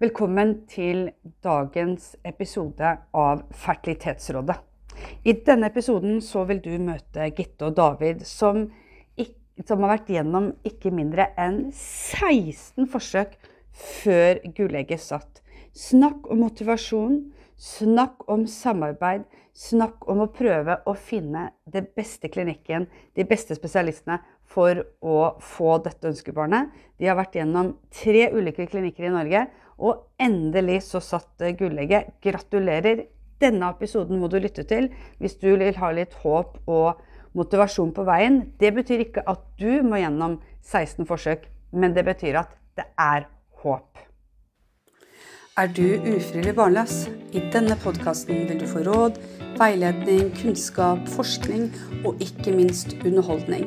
[0.00, 1.10] Velkommen til
[1.44, 4.54] dagens episode av Fertilitetsrådet.
[5.28, 8.62] I denne episoden så vil du møte Gitte og David, som,
[9.60, 13.36] som har vært gjennom ikke mindre enn 16 forsøk
[13.76, 15.44] før gullegget satt.
[15.76, 17.20] Snakk om motivasjon,
[17.60, 24.22] snakk om samarbeid, snakk om å prøve å finne den beste klinikken, de beste spesialistene
[24.48, 26.72] for å få dette ønskebarnet.
[26.96, 32.12] De har vært gjennom tre ulike klinikker i Norge og endelig så satt gullegget.
[32.22, 33.06] Gratulerer.
[33.40, 37.00] Denne episoden må du lytte til hvis du vil ha litt håp og
[37.38, 38.42] motivasjon på veien.
[38.60, 43.28] Det betyr ikke at du må gjennom 16 forsøk, men det betyr at det er
[43.64, 44.04] håp.
[45.60, 47.08] Er du ufrivillig barnløs?
[47.36, 49.18] I denne podkasten vil du få råd,
[49.58, 51.68] veiledning, kunnskap, forskning
[52.04, 53.66] og ikke minst underholdning.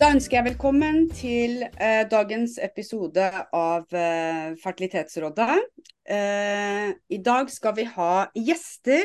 [0.00, 3.20] Da ønsker jeg velkommen til eh, dagens episode
[3.52, 5.58] av eh, Fertilitetsrådet.
[6.08, 9.04] Eh, I dag skal vi ha gjester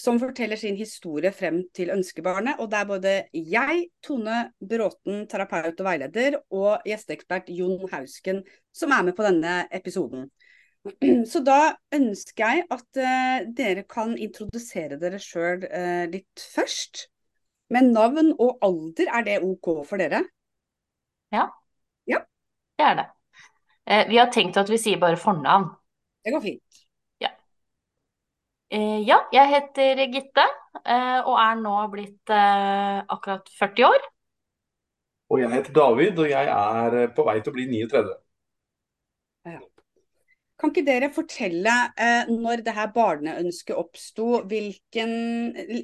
[0.00, 2.64] som forteller sin historie frem til ønskebarnet.
[2.64, 8.40] Og det er både jeg, Tone Bråten, terapeut og veileder, og gjesteekspert Jon Hausken
[8.72, 10.30] som er med på denne episoden.
[11.28, 17.10] Så da ønsker jeg at eh, dere kan introdusere dere sjøl eh, litt først.
[17.72, 20.24] Men navn og alder, er det OK for dere?
[21.32, 21.48] Ja,
[22.06, 22.18] Ja,
[22.78, 23.08] det er det.
[23.86, 25.70] Eh, vi har tenkt at vi sier bare fornavn.
[26.24, 26.82] det går fint.
[28.72, 30.44] Eh, ja, jeg heter Gitte
[30.80, 34.06] eh, og er nå blitt eh, akkurat 40 år.
[35.28, 38.14] Og jeg heter David, og jeg er eh, på vei til å bli 39.
[40.62, 45.10] Kan ikke dere fortelle eh, når det her barneønsket oppsto, hvilken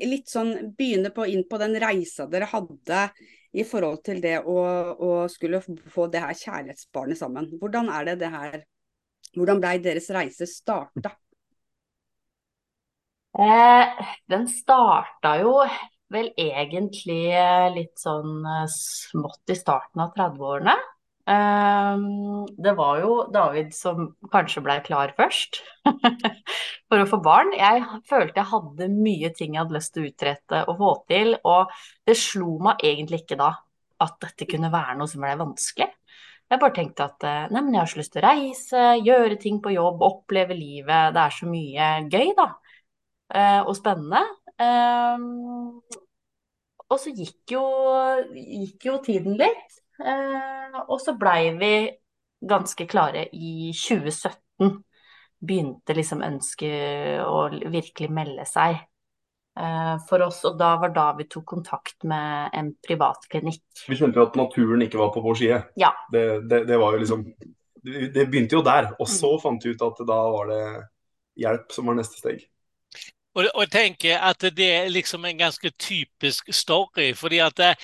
[0.06, 3.08] Litt sånn begynne på, inn på den reisa dere hadde
[3.58, 4.58] i forhold til det å,
[4.94, 7.48] å skulle få det her kjærlighetsbarnet sammen.
[7.58, 8.58] Hvordan er det det her
[9.34, 11.10] Hvordan blei deres reise starta?
[13.38, 15.58] Eh, den starta jo
[16.14, 20.74] vel egentlig eh, litt sånn eh, smått i starten av 30-årene.
[21.28, 21.96] Eh,
[22.64, 25.60] det var jo David som kanskje blei klar først
[26.88, 27.52] for å få barn.
[27.56, 31.34] Jeg følte jeg hadde mye ting jeg hadde lyst til å utrette og få til,
[31.44, 31.74] og
[32.08, 33.52] det slo meg egentlig ikke da
[34.04, 35.90] at dette kunne være noe som blei vanskelig.
[36.48, 39.36] Jeg bare tenkte at eh, nei, men jeg har så lyst til å reise, gjøre
[39.42, 41.12] ting på jobb, oppleve livet.
[41.12, 42.46] Det er så mye gøy, da.
[43.36, 44.22] Eh, og spennende.
[44.56, 45.26] Eh,
[46.88, 47.66] og så gikk jo,
[48.32, 49.76] gikk jo tiden litt.
[49.98, 51.72] Eh, og så blei vi
[52.48, 54.76] ganske klare i 2017.
[55.38, 58.74] Begynte liksom ønsket å virkelig melde seg
[59.58, 60.40] eh, for oss.
[60.48, 63.62] Og da var da vi tok kontakt med en privatklinikk.
[63.88, 65.60] Vi skjønte jo at naturen ikke var på vår side.
[65.78, 65.92] Ja.
[66.12, 67.24] Det, det, det var jo liksom
[67.78, 68.92] Det det begynte jo der.
[68.98, 69.40] Og så Mm.
[69.42, 70.62] fant vi ut at da var det
[71.38, 72.42] hjelp som var neste steg.
[73.38, 77.12] Og, og jeg tenker at det er liksom en ganske typisk story.
[77.14, 77.76] fordi at eh,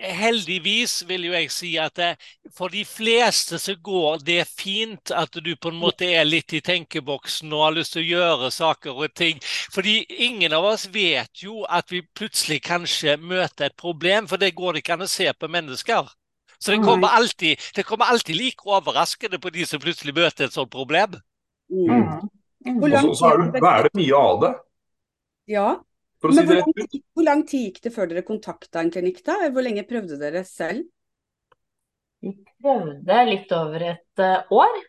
[0.00, 5.36] heldigvis vil jo jeg si at eh, for de fleste så går det fint at
[5.44, 9.02] du på en måte er litt i tenkeboksen og har lyst til å gjøre saker
[9.04, 9.40] og ting.
[9.74, 14.54] Fordi ingen av oss vet jo at vi plutselig kanskje møter et problem, for det
[14.58, 16.08] går det ikke an å se på mennesker.
[16.60, 20.56] Så det kommer alltid, det kommer alltid like overraskende på de som plutselig møter et
[20.56, 21.16] sånt problem.
[21.72, 22.26] Mm.
[22.66, 22.82] Mm.
[22.82, 24.50] Og så, så er det, er det mye av det,
[25.48, 25.68] Ja,
[26.20, 26.90] for å si det lang, rett ut.
[26.92, 29.38] tid, hvor lang tid gikk det før dere kontakta en klinikk, da?
[29.50, 30.86] Hvor lenge prøvde dere selv?
[32.20, 34.80] Vi prøvde litt over et eh, år,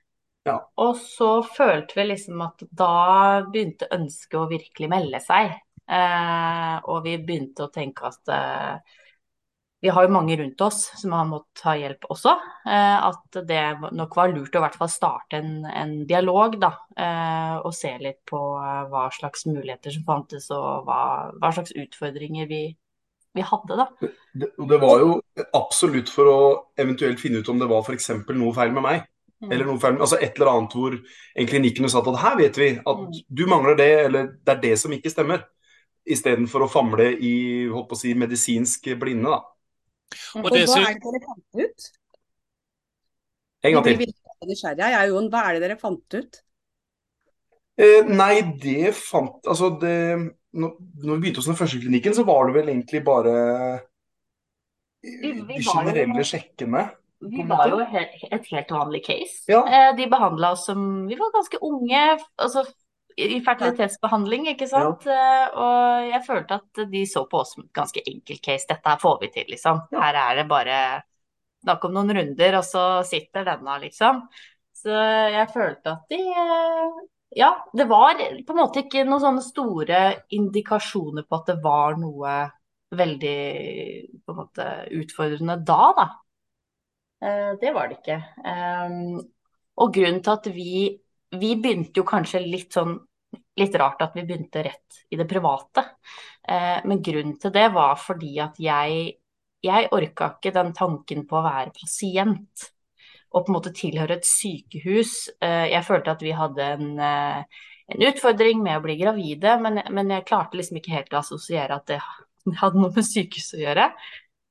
[0.49, 0.57] Ja.
[0.83, 5.53] og så følte vi liksom at da begynte ønsket å virkelig melde seg.
[5.91, 8.99] Eh, og vi begynte å tenke at eh,
[9.81, 12.35] vi har jo mange rundt oss som har måttet ha hjelp også.
[12.69, 13.61] Eh, at det
[13.97, 16.69] nok var lurt å i hvert fall starte en, en dialog, da.
[16.97, 20.99] Eh, og se litt på eh, hva slags muligheter som fantes, og hva,
[21.41, 22.61] hva slags utfordringer vi,
[23.33, 23.87] vi hadde, da.
[24.33, 25.15] Det, det var jo
[25.57, 26.37] absolutt for å
[26.77, 28.11] eventuelt finne ut om det var f.eks.
[28.29, 29.07] noe feil med meg.
[29.41, 32.57] Eller noe feil, med- altså et eller annet hvor en klinikken satt at her vet
[32.61, 33.15] vi at Mm.
[33.33, 35.47] du mangler det, eller det er det som ikke stemmer.
[36.05, 39.29] Istedenfor å famle i håper å si, medisinsk blinde.
[39.33, 39.41] da.
[40.35, 41.89] Og Og det hva er det dere fant ut?
[43.63, 44.13] En gang til.
[44.81, 46.39] Jeg er Jon, hva er det dere fant ut?
[47.81, 49.93] Eh, nei, det fant Altså, det
[50.51, 50.73] når,
[51.05, 53.35] når vi begynte hos den første klinikken, så var det vel egentlig bare
[55.01, 56.81] Vi, vi de var jo- generelle sjekkene.
[57.21, 59.45] Vi var jo he- et helt vanlig case.
[59.47, 59.61] Ja.
[59.65, 62.03] Eh, De behandla oss som Vi var ganske unge,
[62.37, 62.65] altså
[63.17, 65.05] i fertilitetsbehandling, ikke sant.
[65.09, 65.47] Ja.
[65.51, 68.67] Og jeg følte at de så på oss som et ganske enkelt case.
[68.69, 69.81] Dette her får vi til, liksom.
[69.91, 70.03] Ja.
[70.07, 70.77] Her er det bare
[71.61, 74.23] snakk om noen runder, og så sitter denne, liksom.
[74.81, 74.95] Så
[75.35, 77.01] jeg følte at de eh,
[77.37, 79.99] Ja, det var på en måte ikke noen sånne store
[80.35, 82.33] indikasjoner på at det var noe
[82.91, 83.35] veldig
[84.25, 84.65] på en måte
[84.99, 86.07] utfordrende da, da.
[87.23, 88.17] Eh, Det var det ikke.
[88.43, 88.97] Eh,
[89.81, 90.73] Og grunnen til at vi
[91.39, 92.97] Vi begynte jo kanskje litt sånn
[93.59, 95.83] Litt rart at vi begynte rett i det private.
[96.47, 99.17] Eh, Men grunnen til det var fordi at jeg
[99.63, 102.71] Jeg orka ikke den tanken på å være pasient
[103.31, 105.29] og på en måte tilhøre et sykehus.
[105.39, 107.43] Eh, Jeg følte at vi hadde en, eh,
[107.87, 111.75] en utfordring med å bli gravide, men, men jeg klarte liksom ikke helt å assosiere
[111.77, 111.99] at det
[112.63, 113.87] hadde noe med sykehus å gjøre.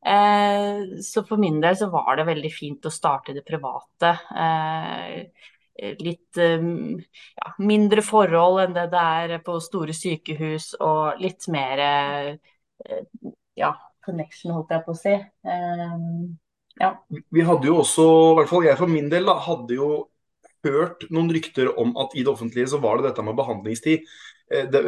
[0.06, 4.15] Eh, så for min del så var det veldig fint å starte i det private.
[4.32, 5.27] Eh,
[6.00, 6.62] litt eh,
[7.37, 12.31] ja, mindre forhold enn det det er på store sykehus, og litt mer eh,
[13.59, 13.73] ja,
[14.05, 15.17] connection, holdt jeg på å si.
[15.17, 15.99] Eh,
[16.81, 16.94] ja.
[17.09, 19.91] Vi hadde jo også, i hvert fall jeg for min del, da, hadde jo
[20.67, 24.05] hørt noen rykter om at i det offentlige så var det dette med behandlingstid.
[24.53, 24.82] Eh, Det,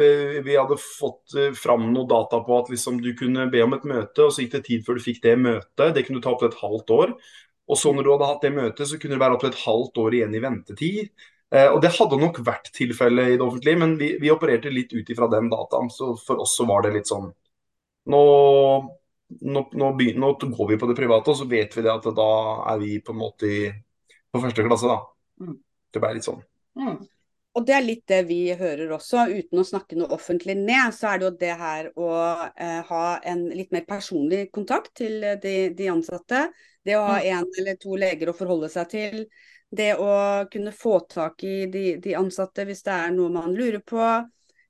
[0.45, 4.27] vi hadde fått fram noe data på at liksom du kunne be om et møte,
[4.27, 5.93] og så gikk det tid før du fikk det møtet.
[5.95, 7.17] Det kunne du ta opp til et halvt år.
[7.69, 10.01] Og så når du hadde hatt det møtet, så kunne det være opptil et halvt
[10.03, 11.27] år igjen i ventetid.
[11.53, 14.93] Eh, Og det hadde nok vært tilfellet i det offentlige, men vi, vi opererte litt
[14.93, 15.89] ut ifra den dataen.
[15.93, 17.31] Så for oss så var det litt sånn
[18.11, 18.19] Nå,
[19.47, 22.31] nå, nå, nå går vi på det private, og så vet vi det at da
[22.73, 23.61] er vi på en måte i,
[24.27, 24.97] på første klasse, da.
[25.39, 25.53] Mm.
[25.93, 26.41] Det ble litt sånn.
[26.75, 26.97] Mm.
[27.53, 31.11] Og det er litt det vi hører også, uten å snakke noe offentlig ned, så
[31.11, 32.11] er det jo det her å
[32.49, 36.47] eh, ha en litt mer personlig kontakt til eh, de, de ansatte.
[36.83, 39.23] Det å ha én eller to leger å forholde seg til.
[39.73, 40.11] Det å
[40.53, 44.03] kunne få tak i de, de ansatte hvis det er noe man lurer på.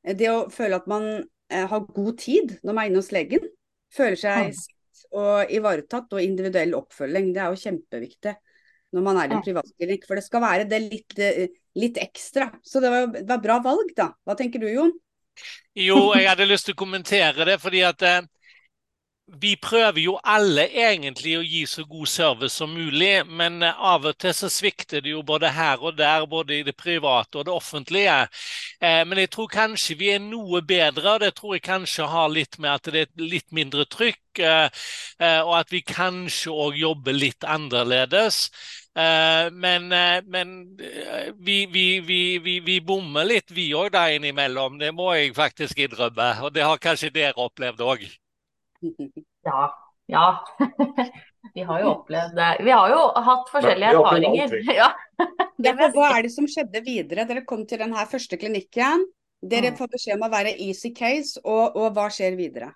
[0.04, 1.10] Eh, Det å føle at man
[1.50, 3.50] eh, har god tid når man er inne hos legen.
[3.94, 4.80] Føler seg sett
[5.13, 7.33] og ivaretatt, og individuell oppfølging.
[7.33, 8.33] Det er jo kjempeviktig
[8.94, 10.07] når man er i en privatklinikk.
[10.10, 11.15] For det skal være det litt,
[11.77, 12.50] litt ekstra.
[12.65, 14.12] Så det var, det var bra valg, da.
[14.25, 14.94] Hva tenker du, Jon?
[15.77, 18.21] Jo, jeg hadde lyst til å kommentere det, fordi at eh,
[19.41, 24.06] vi prøver jo alle egentlig å gi så god service som mulig, men eh, av
[24.09, 27.47] og til så svikter det jo både her og der, både i det private og
[27.47, 28.19] det offentlige.
[28.80, 32.30] Eh, men jeg tror kanskje vi er noe bedre, og det tror jeg kanskje har
[32.33, 34.85] litt med at det er litt mindre trykk, eh,
[35.44, 38.47] og at vi kanskje òg jobber litt annerledes.
[38.94, 39.88] Men,
[40.29, 40.50] men
[41.41, 44.77] vi, vi, vi, vi, bommer litt, vi òg, da innimellom.
[44.77, 46.36] Det må jeg faktisk innrømme.
[46.45, 48.06] Og det har kanskje dere opplevd òg.
[49.47, 49.63] Ja.
[50.12, 50.44] Ja.
[51.56, 52.50] Vi har jo opplevd det.
[52.68, 54.56] Vi har jo hatt forskjellige erfaringer.
[54.81, 54.89] Ja.
[55.57, 57.24] Det Ja, hva er det som skjedde videre?
[57.30, 59.06] Dere kom til den her første klinikken.
[59.44, 59.77] Dere Mm.
[59.77, 62.71] får beskjed om å være easy case, og, og hva skjer videre?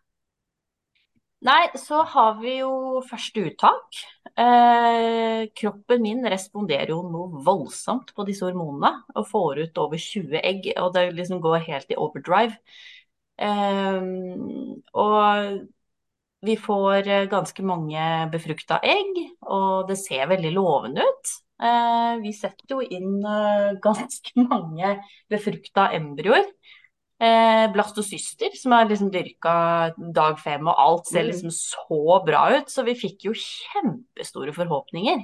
[1.48, 2.72] Nei, så har vi jo
[3.08, 4.00] første uttak.
[4.38, 10.42] Eh, kroppen min responderer jo noe voldsomt på disse hormonene og får ut over 20
[10.42, 12.58] egg, og det liksom går helt i overdrive.
[13.38, 14.02] Eh,
[14.98, 15.60] og
[16.46, 21.36] vi får eh, ganske mange befrukta egg, og det ser veldig lovende ut.
[21.58, 24.98] Eh, vi setter jo inn eh, ganske mange
[25.32, 26.50] befrukta embryoer.
[27.18, 29.54] Blastocyster, som er liksom dyrka
[30.14, 31.32] dag fem, og alt ser Mm.
[31.32, 32.70] liksom så bra ut.
[32.70, 35.24] Så vi fikk jo kjempestore forhåpninger.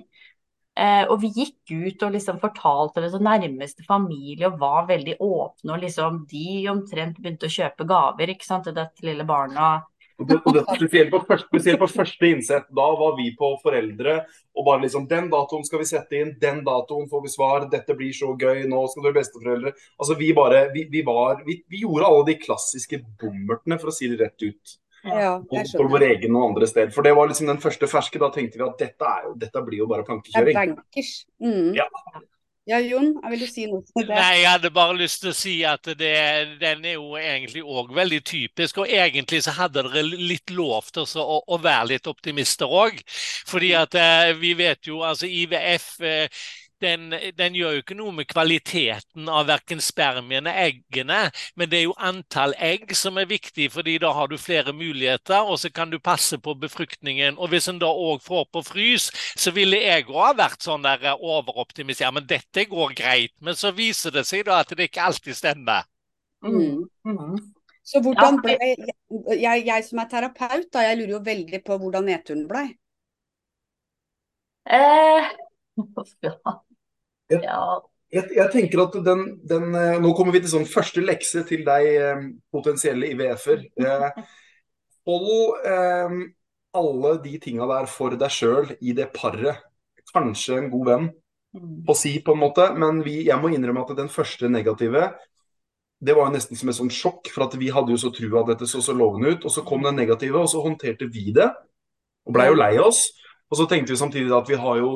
[0.73, 5.19] Eh, og vi gikk ut og liksom fortalte det til nærmeste familie og var veldig
[5.21, 9.85] åpne, og liksom de omtrent begynte å kjøpe gaver ikke sant, til dette lille barnet.
[10.21, 13.49] Og det, og det, spesielt, på første, spesielt på første innsett, da var vi på
[13.63, 14.19] foreldre
[14.53, 17.95] og bare liksom Den datoen skal vi sette inn, den datoen får vi svar, dette
[17.97, 19.73] blir så gøy, nå skal du være besteforeldre.
[19.97, 23.95] Altså vi bare Vi, vi var vi, vi gjorde alle de klassiske bommertene, for å
[23.95, 24.77] si det rett ut.
[25.03, 26.93] Ja, På, på vår egen og andre sted.
[26.95, 28.21] For det var liksom den første ferske.
[28.21, 31.11] Da tenkte vi at dette, er jo, dette blir jo bare Det er bankers.
[31.43, 31.73] Mm.
[31.75, 31.89] Ja.
[32.63, 34.15] Ja, Jon, jeg vil du si noe til det?
[34.15, 36.11] Nei, jeg hadde bare lyst til å si at det,
[36.61, 38.79] den er jo egentlig òg veldig typisk.
[38.79, 43.01] Og egentlig så hadde dere litt lov til å, å være litt optimister òg.
[43.51, 46.45] Fordi at eh, vi vet jo, altså IVF eh,
[46.83, 51.21] den, den, gjør jo ikke noe med kvaliteten av verken spermiene, eggene,
[51.59, 55.47] men det er jo antall egg som er viktig, fordi da har du flere muligheter,
[55.47, 57.39] og så kan du passe på befruktningen.
[57.39, 59.09] Og hvis en da òg får på frys,
[59.39, 62.03] så ville jeg òg ha vært sånn der overoptimist.
[62.03, 63.33] Ja, men dette går greit.
[63.41, 65.87] Men så viser det seg da at det ikke alltid stemmer.
[66.43, 66.83] Mm.
[67.07, 67.37] Mm.
[67.83, 72.07] Så hvordan ble jeg, jeg, som er terapeut, da, jeg lurer jo veldig på hvordan
[72.07, 72.67] nedturen ble.
[74.71, 75.33] Eh,
[76.27, 76.53] ja.
[78.13, 81.63] Jeg, jeg, tenker at den, den, eh, Nå kommer vi til sånn første lekse til
[81.65, 83.63] deg, eh, potensielle IVF-er.
[83.81, 84.23] Eh,
[85.09, 86.17] hold eh,
[86.77, 89.65] alle de tinga der for deg sjøl i det paret.
[90.13, 91.07] Kanskje en god venn
[91.57, 92.67] å på si, på en måte.
[92.77, 95.11] Men vi, jeg må innrømme at den første negative
[96.03, 98.41] det var jo nesten som et sånt sjokk, for at vi hadde jo så trua
[98.41, 99.45] at dette så så lovende ut.
[99.47, 101.47] Og så kom den negative, og så håndterte vi det.
[102.27, 103.05] Og blei jo lei oss.
[103.47, 104.91] Og så tenkte vi samtidig at vi har jo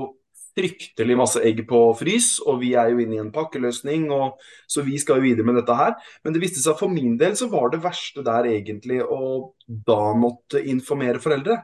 [0.58, 4.84] fryktelig masse egg på frys, og vi er jo inne i en pakkeløsning, og, så
[4.86, 5.96] vi skal jo videre med dette her.
[6.26, 10.14] Men det viste seg for min del så var det verste der egentlig å da
[10.18, 11.62] måtte informere foreldre.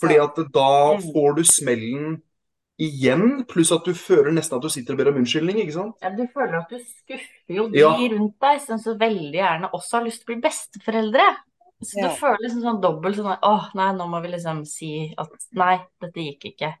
[0.00, 1.04] Fordi at da mm.
[1.14, 2.14] får du smellen
[2.82, 5.96] igjen, pluss at du føler nesten at du sitter og ber om unnskyldning, ikke sant?
[6.02, 7.92] Ja, du føler at du skuffer jo de ja.
[7.94, 11.26] rundt deg som så veldig gjerne også har lyst til å bli besteforeldre.
[11.84, 12.08] Så ja.
[12.08, 15.76] du føler liksom sånn dobbelt sånn åh, nei, nå må vi liksom si at nei,
[16.02, 16.72] dette gikk ikke.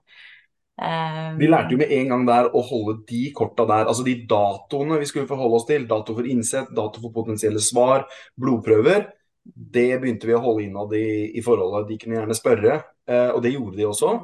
[0.74, 1.36] Um...
[1.38, 4.98] Vi lærte jo med en gang der å holde de korta der, altså de datoene
[4.98, 8.08] vi skulle forholde oss til, dato for innsett, dato for potensielle svar,
[8.40, 9.06] blodprøver,
[9.44, 11.90] det begynte vi å holde innad i, i forholdet.
[11.90, 14.14] De kunne gjerne spørre, eh, og det gjorde de også.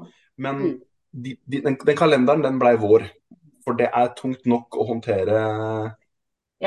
[0.41, 0.79] Men mm
[1.11, 3.07] de, de, den, den, kalenderen den blei vår.
[3.65, 5.41] For det er tungt nok å håndtere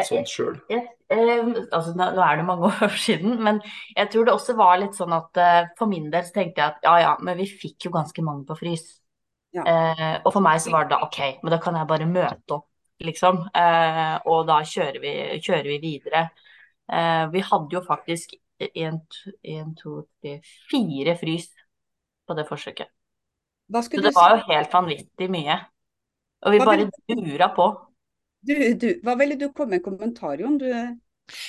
[0.05, 0.57] sånt sjøl.
[0.69, 3.61] Eh, altså, nå, er det mange år siden, men
[3.95, 6.75] jeg tror det også var litt sånn at uh, for min del så tenkte jeg
[6.75, 8.85] at ja ja, men vi fikk jo ganske mange på frys.
[9.53, 9.63] Ja.
[9.63, 12.57] Uh, og for meg så var det da OK, men da kan jeg bare møte
[12.57, 12.67] opp,
[13.03, 13.43] liksom.
[13.53, 16.23] Eh, og da kjører vi, kjører vi videre.
[17.33, 18.99] vi hadde jo faktisk én,
[19.79, 20.39] to, tre,
[20.71, 21.47] fire frys
[22.27, 22.91] på det forsøket.
[23.73, 25.57] Så det var jo helt vanvittig mye.
[26.43, 27.67] Og vi bare dura på.
[28.43, 30.57] Du, du, hva ville du komme med en kommentar, om?
[30.59, 30.67] Du,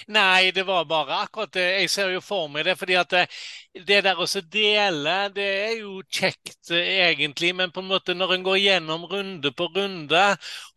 [0.06, 1.64] Nei, det var bare akkurat det.
[1.80, 2.76] Jeg ser jo for meg det.
[2.78, 3.24] fordi at det,
[3.86, 7.52] det der å dele, det er jo kjekt egentlig.
[7.56, 10.24] Men på en måte når en går gjennom runde på runde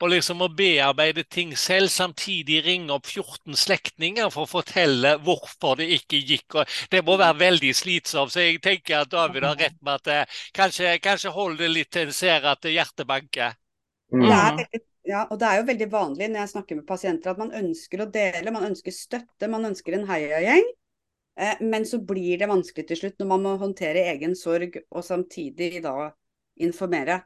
[0.02, 5.78] og liksom må bearbeide ting selv, samtidig ringe opp 14 slektninger for å fortelle hvorfor
[5.82, 8.34] det ikke gikk, og det må være veldig slitsomt.
[8.34, 12.10] Så jeg tenker at David har rett med at kanskje, kanskje hold det litt til
[12.10, 13.58] en ser at hjertet banker.
[14.14, 14.24] Mm.
[14.24, 17.32] Det er veldig ja, og det er jo veldig vanlig når jeg snakker med pasienter
[17.32, 20.68] at man ønsker å dele, man ønsker støtte, man ønsker en heiagjeng.
[21.38, 25.06] Eh, men så blir det vanskelig til slutt når man må håndtere egen sorg og
[25.06, 26.10] samtidig da
[26.66, 27.22] informere.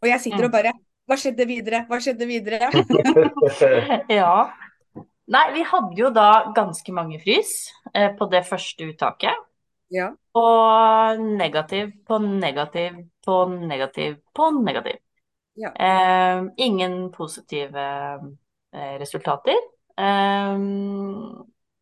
[0.00, 0.74] Og jeg sitter og bare
[1.04, 1.82] Hva skjedde videre?
[1.84, 2.70] Hva skjedde videre?
[4.20, 4.36] ja.
[5.34, 7.50] Nei, vi hadde jo da ganske mange frys
[7.92, 9.42] eh, på det første uttaket.
[9.92, 10.10] Ja.
[10.40, 15.03] Og negativ på negativ på negativ på negativ.
[15.60, 15.70] Ja.
[15.74, 17.84] Eh, ingen positive
[18.74, 19.58] eh, resultater.
[19.98, 20.56] Eh,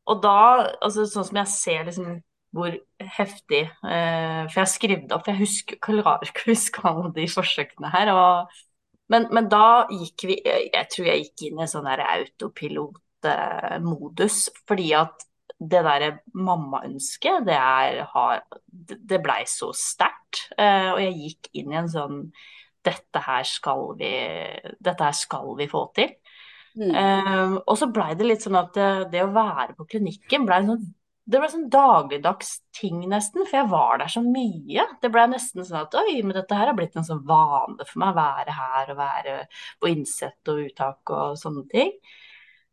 [0.02, 0.36] og da,
[0.82, 2.20] altså sånn som jeg ser liksom
[2.52, 2.74] hvor
[3.16, 7.24] heftig eh, For jeg har skrevet opp, jeg husker, klarer ikke å huske alle de
[7.32, 8.06] forsøkene her.
[8.12, 8.32] Og,
[9.12, 14.36] men, men, da gikk vi Jeg tror jeg gikk inn i sånn autopilotmodus.
[14.68, 15.16] fordi at
[15.62, 18.02] det derre mammaønsket, det, er,
[18.98, 20.50] det blei så sterkt.
[20.58, 22.32] Eh, og jeg gikk inn i en sånn
[22.84, 24.10] dette her skal vi,
[24.88, 26.10] her skal vi få til.
[26.78, 26.90] Mm.
[26.96, 30.62] Uh, og så blei det litt sånn at det, det å være på klinikken blei
[30.64, 30.86] sånn
[31.22, 34.86] det ble sånn dagligdags ting, nesten, for jeg var der så mye.
[35.00, 38.02] Det ble nesten sånn at oi, men dette her har blitt en sånn vane for
[38.02, 39.36] meg, å være her og være
[39.78, 41.94] på innsett og uttak og sånne ting.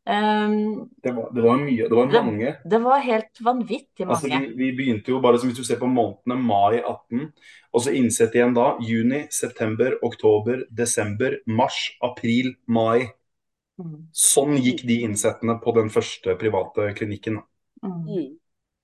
[0.09, 2.45] Um, det, var, det, var, mye, det var mange.
[2.45, 4.15] Det, det var helt vanvittig mange.
[4.15, 7.27] Altså, vi, vi, begynte jo bare, som Hvis du ser på månedene mai 18,
[7.69, 13.11] og så innsett igjen da juni, september, oktober, desember, mars, april, mai.
[13.79, 14.09] Mm.
[14.15, 17.43] Sånn gikk de innsettene på den første private klinikken.
[17.83, 17.99] Mm.
[18.07, 18.29] mm.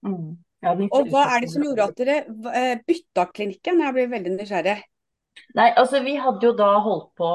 [0.06, 0.34] Mm.
[0.62, 2.16] Ja, og hva er det som gjorde at dere
[2.58, 3.82] eh, bytta klinikken?
[3.86, 4.78] Jeg blir veldig nysgjerrig.
[5.58, 7.30] Nei, altså vi hadde jo da holdt på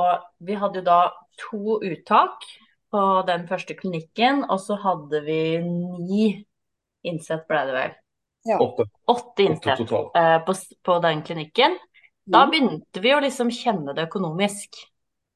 [0.49, 1.01] Vi hadde jo da
[1.43, 2.47] to uttak
[2.91, 6.25] på den første klinikken, og så hadde vi ni
[7.07, 7.97] innsett, ble det vel.
[8.49, 8.59] Ja.
[8.61, 8.87] Åtte.
[9.11, 11.77] Åtte innsett uh, på, på, den klinikken.
[12.31, 14.79] Da begynte vi å liksom kjenne det økonomisk.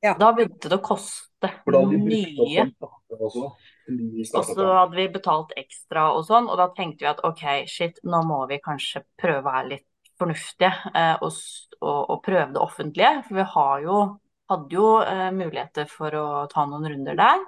[0.05, 0.15] Ja.
[0.21, 2.69] Da begynte det å koste mye.
[3.15, 8.01] Og så hadde vi betalt ekstra og sånn, og da tenkte vi at OK, shit,
[8.05, 9.89] nå må vi kanskje prøve å være litt
[10.21, 11.33] fornuftige uh, og,
[11.81, 13.15] og, og, prøve det offentlige.
[13.27, 14.03] For vi har jo
[14.51, 17.43] hadde jo eh, muligheter for å ta noen runder der.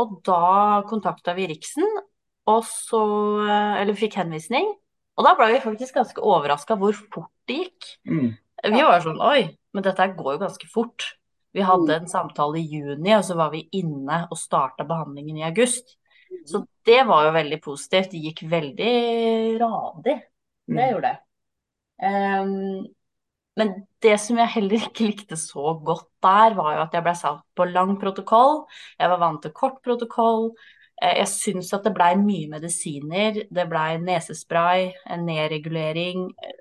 [0.00, 1.88] Og da kontakta vi Riksen,
[2.48, 3.02] og så
[3.46, 4.70] eh, Eller fikk henvisning.
[5.18, 7.90] Og da ble vi faktisk ganske overraska hvor fort det gikk.
[8.08, 8.30] Mm.
[8.72, 9.42] Vi var sånn Oi,
[9.74, 11.10] men dette går jo ganske fort.
[11.52, 15.44] Vi hadde en samtale i juni, og så var vi inne og starta behandlingen i
[15.44, 15.98] august.
[16.48, 18.14] Så det var jo veldig positivt.
[18.14, 18.94] Det gikk veldig
[19.60, 20.14] radig.
[20.64, 20.92] Det Mm.
[20.94, 21.18] gjorde det.
[22.08, 22.86] Ehm,
[23.58, 27.12] men det som jeg heller ikke likte så godt der, var jo at jeg ble
[27.18, 28.62] satt på lang protokoll.
[29.00, 30.50] Jeg var vant til kort protokoll.
[31.02, 33.42] Eh, Jeg syns at det blei mye medisiner.
[33.52, 36.30] Det blei nesespray, en nedregulering.
[36.42, 36.58] eh,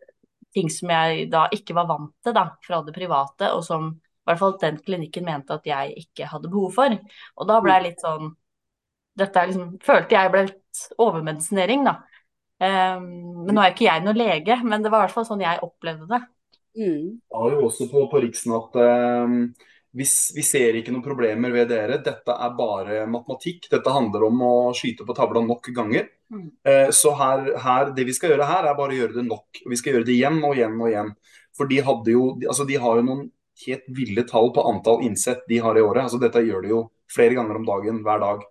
[0.52, 4.26] Ting som jeg da ikke var vant til da, fra det private, og som i
[4.28, 6.98] hvert fall den klinikken mente at jeg ikke hadde behov for.
[7.40, 8.34] Og da ble jeg litt sånn
[9.20, 11.96] Dette liksom Følte jeg ble litt overmedisinering, da.
[12.62, 13.08] Um,
[13.48, 15.60] men nå er ikke jeg noen lege, men det var i hvert fall sånn jeg
[15.66, 16.22] opplevde det.
[16.78, 17.20] Mm.
[17.28, 19.34] sa jo også på, på Riksen at eh,
[19.92, 22.00] vi, vi ser ikke noen problemer ved dere.
[22.04, 23.68] Dette er bare matematikk.
[23.72, 26.08] Dette handler om å skyte på tavla nok ganger.
[26.32, 26.48] Mm.
[26.64, 29.64] Eh, så her, her, det vi skal gjøre her, er bare å gjøre det nok.
[29.68, 31.14] Vi skal gjøre det igjen og igjen og igjen.
[31.58, 33.28] For de, hadde jo, altså de har jo noen
[33.66, 36.08] helt ville tall på antall innsett de har i året.
[36.08, 38.48] Altså dette gjør de jo flere ganger om dagen, hver dag.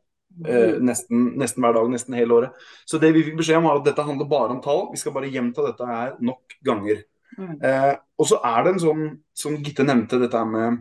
[0.46, 2.66] Eh, nesten, nesten hver dag, nesten hele året.
[2.88, 4.86] Så det vi fikk beskjed om var at dette handler bare om tall.
[4.92, 7.02] Vi skal bare gjenta dette her nok ganger.
[7.38, 7.56] Mm.
[7.62, 9.04] Eh, og så er det en sånn,
[9.36, 10.80] som Gitte nevnte, dette med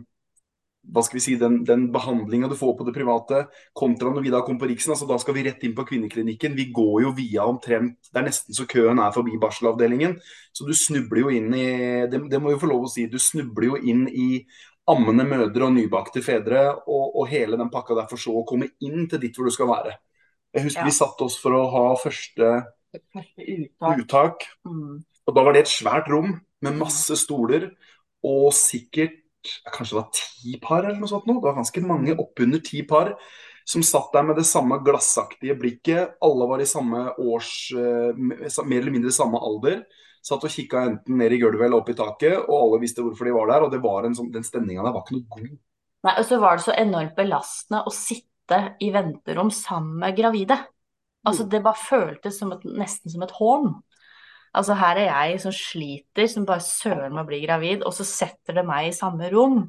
[0.90, 3.42] hva skal vi si, den, den behandlinga du får på det private,
[3.76, 4.94] kontra når vi da kom på Riksen.
[4.94, 6.56] altså Da skal vi rett inn på kvinneklinikken.
[6.56, 10.16] Vi går jo via omtrent Det er nesten så køen er forbi barselavdelingen.
[10.56, 11.66] Så du snubler jo inn i
[12.10, 13.04] det, det må vi få lov å si.
[13.12, 14.40] Du snubler jo inn i
[14.90, 18.72] ammende mødre og nybakte fedre og, og hele den pakka der for så å komme
[18.82, 19.92] inn til dit hvor du skal være.
[20.56, 20.88] Jeg husker Ja.
[20.88, 22.48] vi satte oss for å ha første
[23.14, 24.00] Første uttak.
[24.00, 24.48] uttak.
[24.66, 25.04] Mm.
[25.30, 27.70] Og da var det et svært rom med masse stoler
[28.26, 29.20] og sikkert
[29.72, 31.38] kanskje det var ti par eller noe sånt nå.
[31.38, 33.14] Det var ganske mange, oppunder ti par,
[33.68, 36.16] som satt der med det samme glassaktige blikket.
[36.26, 39.84] Alle var i samme års eh, Mer eller mindre samme alder.
[40.26, 43.28] Satt og kikka enten ned i gulvet eller opp i taket, og alle visste hvorfor
[43.28, 43.64] de var der.
[43.64, 45.54] Og det var en sånn, den stemninga der var ikke noe god.
[46.08, 50.58] Nei, og så var det så enormt belastende å sitte i venterom sammen med gravide.
[51.28, 53.74] Altså, det bare føltes som et, nesten som et hån.
[54.56, 58.06] Altså, her er jeg som sliter, som bare søren med å bli gravid, og så
[58.06, 59.62] setter det meg i samme rom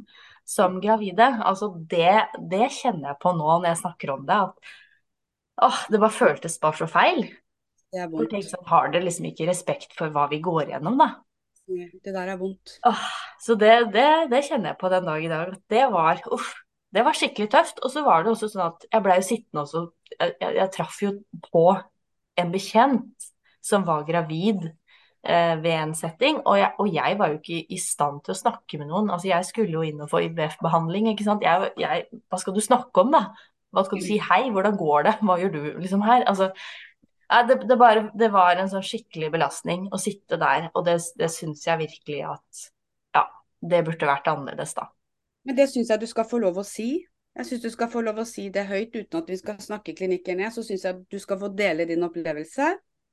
[0.47, 1.27] som gravide.
[1.45, 2.15] Altså, det,
[2.49, 4.71] det kjenner jeg på nå når jeg snakker om det, at
[5.67, 7.27] åh, det bare føltes bare så feil.
[7.91, 8.31] Det er vondt.
[8.31, 11.11] tenk så har dere liksom ikke respekt for hva vi går gjennom, da?
[11.67, 12.77] Det der er vondt.
[12.87, 13.07] Åh,
[13.43, 15.53] så det, det, det kjenner jeg på den dag i dag.
[15.71, 16.53] Det var, uff,
[16.95, 17.83] det var skikkelig tøft.
[17.83, 20.71] Og så var det også sånn at jeg blei jo sittende også Jeg, jeg, jeg
[20.75, 21.11] traff jo
[21.47, 21.67] på
[22.41, 23.30] en bekjent
[23.62, 27.80] som var gravid eh, ved en setting, og jeg, og jeg var jo ikke i
[27.82, 29.12] stand til å snakke med noen.
[29.13, 31.45] Altså, jeg skulle jo inn og få IVF-behandling, ikke sant.
[31.45, 33.26] Jeg, jeg, hva skal du snakke om, da?
[33.71, 34.17] Hva skal du si?
[34.19, 35.17] Hei, hvordan går det?
[35.24, 36.26] Hva gjør du liksom her?
[36.28, 36.50] Altså,
[37.47, 41.32] det, det, bare, det var en sånn skikkelig belastning å sitte der, og det, det
[41.32, 42.65] syns jeg virkelig at
[43.15, 43.24] Ja,
[43.63, 44.89] det burde vært annerledes, da.
[45.47, 46.89] Men det syns jeg du skal få lov å si.
[47.38, 49.95] Jeg syns du skal få lov å si det høyt uten at vi skal snakke
[49.97, 50.52] klinikken ned.
[50.54, 52.67] Så syns jeg du skal få dele din opplevelse.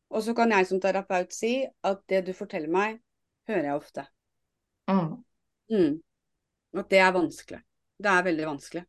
[0.09, 1.53] Og så kan jeg som terapeut si
[1.85, 3.01] at det du forteller meg,
[3.49, 4.05] hører jeg ofte.
[4.89, 5.17] Mm.
[5.73, 5.91] Mm.
[6.77, 7.61] Og det er vanskelig.
[7.99, 8.85] Det er veldig vanskelig.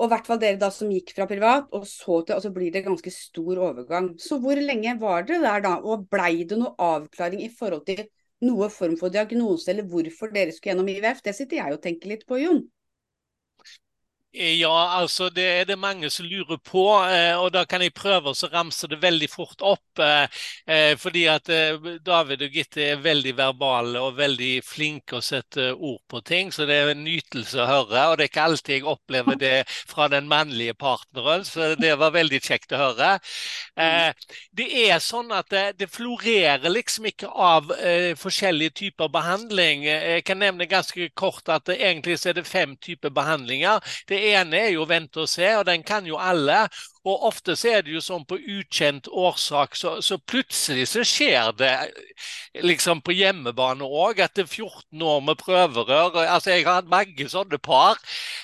[0.00, 2.50] Og i hvert fall dere da som gikk fra privat, og så til, og så
[2.54, 4.14] blir det ganske stor overgang.
[4.20, 8.06] Så hvor lenge var dere der da, og blei det noe avklaring i forhold til
[8.48, 11.20] noe form for diagnose, eller hvorfor dere skulle gjennom IVF?
[11.24, 12.62] Det sitter jeg og tenker litt på, Jon.
[14.32, 18.30] Ja, altså det er det mange som lurer på, eh, og da kan jeg prøve
[18.30, 19.98] å ramse det veldig fort opp.
[19.98, 20.28] eh,
[20.70, 21.50] eh, Fordi at
[22.06, 26.64] David og Gitte er veldig verbale og veldig flinke å sette ord på ting, så
[26.66, 28.04] det er en nytelse å høre.
[28.12, 32.14] Og det er ikke alltid jeg opplever det fra den mannlige partneren, så det var
[32.14, 33.16] veldig kjekt å høre.
[34.54, 37.70] Det er sånn at det, florerer liksom ikke av
[38.20, 39.84] forskjellige typer behandling.
[39.86, 43.80] Eh, Jeg kan nevne ganske kort at egentlig så er det fem typer behandlinger.
[44.08, 46.66] Det ene er jo vente og se, og den kan jo alle.
[47.08, 51.54] Og ofte så er det jo sånn på ukjent årsak, så, så plutselig så skjer
[51.56, 51.72] det
[52.60, 56.18] liksom på hjemmebane òg, etter 14 år med prøverør.
[56.26, 57.96] Altså jeg har hatt mange sånne par.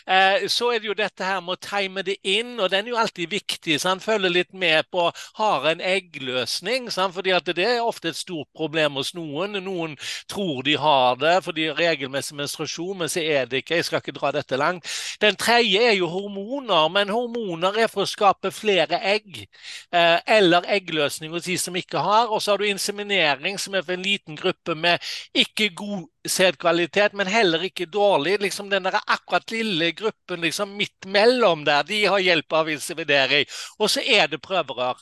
[0.09, 2.95] Eh, så er det jo dette her med å time det inn, og den er
[2.95, 3.77] jo alltid viktig.
[3.81, 7.13] Så han følger litt med på har en eggløsning, sant?
[7.17, 9.61] fordi at det er ofte et stort problem hos noen.
[9.67, 9.99] Noen
[10.33, 13.77] tror de har det fordi regelmessig menstruasjon, men så er det ikke.
[13.83, 14.89] Jeg skal ikke dra dette langt.
[15.21, 19.47] Den tredje er jo hormoner, men hormoner er for å skape flere egg.
[19.93, 22.29] Eh, eller eggløsning hos de som ikke har.
[22.33, 24.99] Og så har du inseminering, som er for en liten gruppe med
[25.35, 28.41] ikke god sædkvalitet, men heller ikke dårlig.
[28.41, 33.47] Liksom Den der akkurat lille gruppen liksom midt mellom der, de har hjelp av inseminering.
[33.79, 34.97] Og så er det prøverør.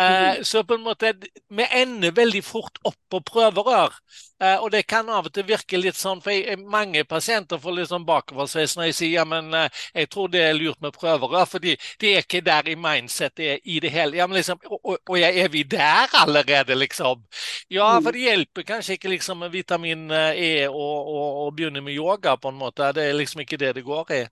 [0.00, 1.12] Uh, så på en måte,
[1.48, 3.92] vi ender veldig fort opp på prøverør.
[4.40, 7.74] Uh, og det kan av og til virke litt sånn, for jeg, mange pasienter får
[7.76, 10.94] litt sånn bakoversveis når jeg sier ja, men uh, jeg tror det er lurt med
[10.96, 14.16] prøverør, fordi de er ikke der i mindsetet i det hele.
[14.16, 17.26] Ja, men liksom, og, og er vi der allerede, liksom?
[17.68, 22.48] Ja, for det hjelper kanskje ikke liksom med vitamin E å begynne med yoga, på
[22.48, 22.88] en måte.
[22.96, 24.22] Det er liksom ikke det det går i.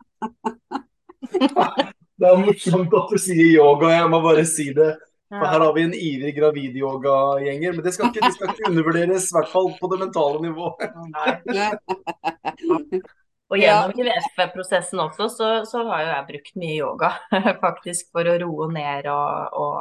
[2.19, 4.95] det er morsomt at du sier yoga, jeg må bare si det.
[5.29, 9.29] For her har vi en ivrig gravid-yoga-gjenger, men det skal ikke, det skal ikke undervurderes,
[9.29, 10.89] i hvert fall på det mentale nivået.
[13.49, 17.09] Og gjennom IVF-prosessen også, så, så, har jo jeg brukt mye yoga
[17.65, 19.79] faktisk for å roe ned og, og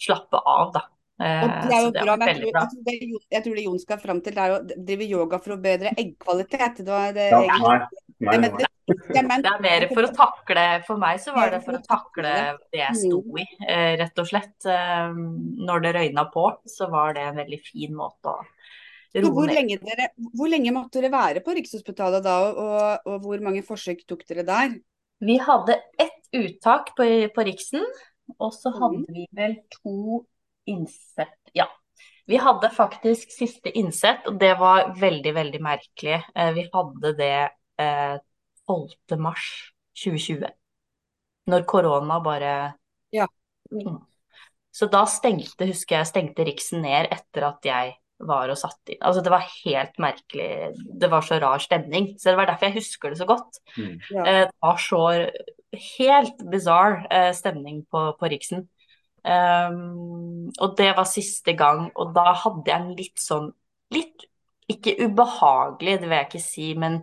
[0.00, 0.82] slappe av, da.
[1.20, 2.94] Og det er jo bra, men jeg tror, jeg, tror det,
[3.36, 5.88] jeg tror, det, Jon skal fram til, det er å drive yoga for å bedre
[6.00, 6.74] eggkvalitet.
[6.80, 7.40] Det var det, ja,
[8.26, 8.68] nei, nei.
[8.90, 12.32] Det er mer for å takle For meg så var det for å takle
[12.72, 14.56] det jeg sto i, eh, rett og slett.
[14.66, 18.40] Eh, når det røyna på, så var det en veldig fin måte å
[19.18, 23.42] roe hvor lenge, dere, hvor lenge måtte dere være på Rikshospitalet da, og, og, hvor
[23.42, 24.76] mange forsøk tok dere der?
[25.20, 27.84] Vi hadde ett uttak på, på Riksen,
[28.38, 30.22] og så hadde vi vel to
[30.70, 31.38] innsett.
[31.56, 31.66] Ja.
[32.30, 36.20] Vi hadde faktisk siste innsett, og det var veldig, veldig merkelig.
[36.34, 37.34] Eh, vi hadde det
[38.70, 39.18] 12.
[39.18, 39.46] mars
[39.98, 40.46] 2020.
[41.50, 42.54] Når korona bare
[43.12, 43.26] Ja.
[43.72, 43.98] Mm.
[44.70, 49.00] Så da stengte, husker jeg, stengte Riksen ned etter at jeg var og satt inn.
[49.00, 50.50] Altså det var helt merkelig.
[50.76, 52.12] Det var så rar stemning.
[52.20, 53.60] Så det var derfor jeg husker det så godt.
[53.76, 53.96] Mm.
[54.14, 54.24] Ja.
[54.24, 55.02] Eh, det var så
[55.96, 58.68] helt bizarre eh, stemning på, på Riksen.
[59.20, 63.50] Um, og det var siste gang, og da hadde jeg en litt sånn
[63.90, 64.22] Litt
[64.70, 67.00] ikke ubehagelig, det vil jeg ikke si, men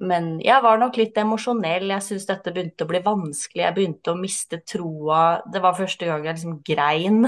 [0.00, 1.88] men jeg var nok litt emosjonell.
[1.92, 3.62] Jeg syntes dette begynte å bli vanskelig.
[3.62, 5.20] Jeg begynte å miste troa.
[5.52, 7.26] Det var første gang jeg liksom grein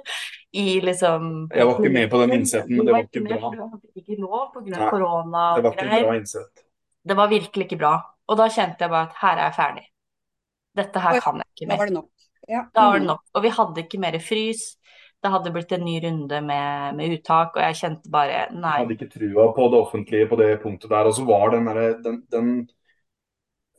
[0.62, 3.52] i liksom Jeg var ikke med på den innsetten, men det var ikke bra.
[3.52, 4.90] Du hadde ikke lov pga.
[4.90, 6.64] korona Det var ikke bra innsett.
[7.08, 7.94] Det var virkelig ikke bra.
[8.28, 9.86] Og da kjente jeg bare at her er jeg ferdig.
[10.78, 11.76] Dette her kan jeg ikke mer.
[11.76, 12.10] Da var det nok.
[12.48, 12.64] Ja.
[12.74, 13.24] Da var det nok.
[13.34, 14.66] Og vi hadde ikke mer frys
[15.22, 18.74] det hadde blitt en ny runde med, med, uttak, og jeg kjente bare nei.
[18.76, 21.08] Jeg hadde ikke trua på det offentlige på det punktet der.
[21.10, 22.52] Og så var den derre den, den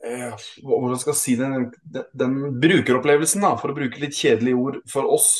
[0.04, 1.48] eh, Hvordan skal jeg si det?
[1.80, 5.32] Den, den, brukeropplevelsen, da, for å bruke litt kjedelige ord for oss,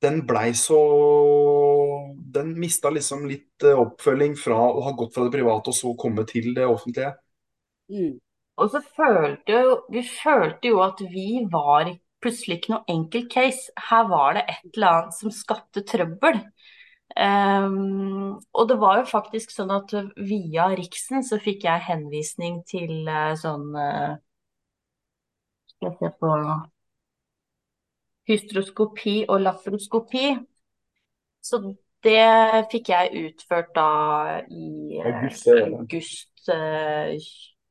[0.00, 0.80] den blei så
[2.32, 5.92] Den mista liksom litt eh, oppfølging fra å ha gått fra det private og så
[6.00, 7.12] komme til det offentlige.
[7.92, 8.16] Mm.
[8.60, 13.26] Og så følte jo Vi følte jo at vi var ikke plutselig ikke noe enkel
[13.32, 13.72] case.
[13.88, 16.40] Her var det et eller annet som skapte trøbbel.
[17.16, 23.08] Um, og det var jo faktisk sånn at via Riksen så fikk jeg henvisning til
[23.08, 24.14] uh, sånn uh,
[25.72, 26.30] Skal jeg se på
[28.30, 30.36] Hystroskopi og laparoskopi.
[31.42, 31.62] Så
[32.04, 33.90] det fikk jeg utført da
[34.46, 36.50] i uh, august, august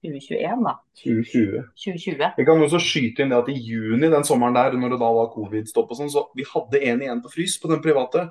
[0.05, 0.75] 2021, da.
[1.01, 1.63] 2020.
[1.75, 2.29] 2020.
[2.37, 5.09] Jeg kan også skyte inn det at i juni den sommeren der, når det da
[5.17, 8.29] var covid-stopp og sånn, så vi hadde en igjen på frys på den private.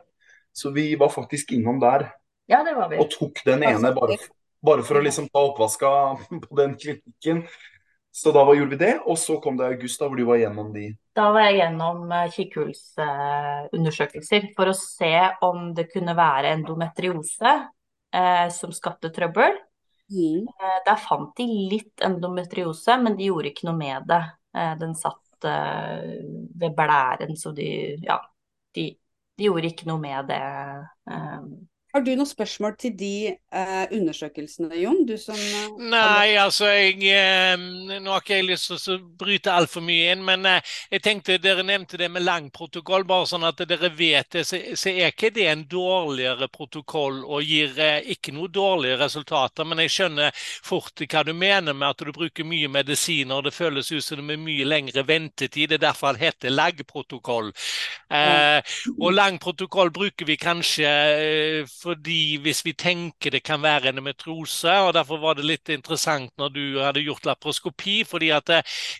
[0.56, 2.08] Så vi var faktisk innom der.
[2.48, 3.00] Ja, det var vi.
[3.02, 4.16] Og tok den ene bare,
[4.64, 5.90] bare for å liksom ta oppvaska
[6.46, 7.44] på den klinikken.
[8.18, 10.72] Så da gjorde vi det, og så kom det august, da hvor du var gjennom
[10.74, 10.96] de.
[11.14, 18.48] Da var jeg gjennom eh, kikkhullsundersøkelser for å se om det kunne være endometriose eh,
[18.54, 19.54] som skapte trøbbel.
[20.10, 20.46] Mm.
[20.60, 24.20] Eh, der fant de litt endometriose, men de gjorde ikke noe med det.
[24.56, 26.22] Eh, den satt eh,
[26.60, 27.68] ved blæren, så de
[28.06, 28.18] Ja,
[28.76, 28.86] de,
[29.38, 30.40] de gjorde ikke noe med det.
[31.92, 35.06] Har du noen spørsmål til de eh, undersøkelsene, Jon?
[35.08, 39.54] Du som eh, Nei, altså jeg eh, Nå har ikke jeg lyst til å bryte
[39.54, 43.46] altfor mye inn, men eh, jeg tenkte dere nevnte det med lang protokoll, bare sånn
[43.48, 44.44] at dere vet det.
[44.44, 49.64] Så, så er ikke det en dårligere protokoll og gir eh, ikke noe dårlige resultater.
[49.64, 53.54] Men jeg skjønner fort hva du mener med at du bruker mye medisiner, og det
[53.56, 55.72] føles ut som det er mye lengre ventetid.
[55.72, 57.48] Det er derfor det heter lagprotokoll.
[58.12, 60.92] Eh, og lang protokoll bruker vi kanskje
[61.82, 66.52] fordi hvis vi tenker det kan være endometrose, og derfor var det litt interessant når
[66.54, 68.50] du hadde gjort laparoskopi, fordi at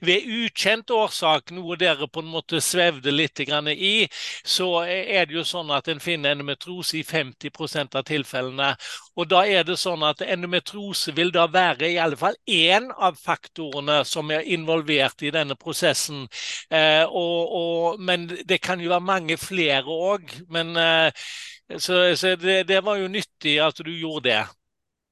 [0.05, 4.09] ved ukjent årsak, noe dere på en måte svevde litt i,
[4.45, 8.73] så er det jo sånn at en finner endometrose i 50% av tilfellene.
[9.19, 13.19] Og da er det sånn at endometrose vil da være i alle fall én av
[13.19, 16.27] faktorene som er involvert i denne prosessen.
[16.71, 20.35] Eh, og, og, men det kan jo være mange flere òg.
[20.55, 21.29] Men eh,
[21.76, 24.40] så, så det, det, var jo nyttig at du gjorde det.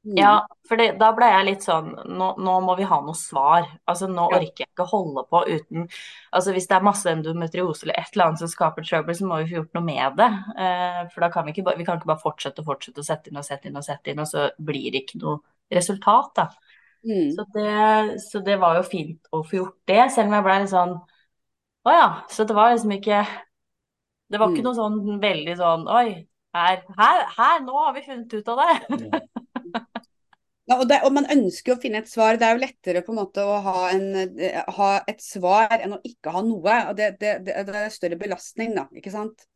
[0.06, 0.14] Mm.
[0.20, 0.34] Ja,
[0.68, 3.66] for det, da ble jeg litt sånn nå, nå, må vi ha noe svar.
[3.90, 4.38] Altså Nå ja.
[4.38, 5.88] orker jeg ikke holde på uten
[6.30, 9.40] Altså Hvis det er masse endometriose eller et eller annet som skaper trouble, så må
[9.40, 10.28] vi få gjort noe med det.
[10.62, 13.32] Eh, for da kan vi ikke, vi kan ikke bare fortsette og fortsette å sette
[13.32, 15.42] inn og sette inn og sette inn, og så blir det ikke noe
[15.74, 16.46] resultat, da.
[17.06, 17.32] Mm.
[17.34, 20.54] Så, det, så, det, var jo fint å få gjort det, selv om jeg ble
[20.62, 20.94] litt sånn
[21.86, 22.06] Å ja.
[22.32, 23.20] Så det var liksom ikke
[24.26, 24.66] Det var ikke mm.
[24.66, 26.08] noe sånn veldig sånn Oi,
[26.56, 29.20] her, her, her, nå har vi funnet ut av det.
[30.66, 32.38] ja, og, det og, man ønsker å finne et svar.
[32.40, 34.08] Det er jo lettere på en måte å ha, en,
[34.78, 36.80] ha et svar enn å ikke ha noe.
[36.88, 38.88] og Det, det, det, det er større belastning, da.
[38.96, 39.46] ikke sant?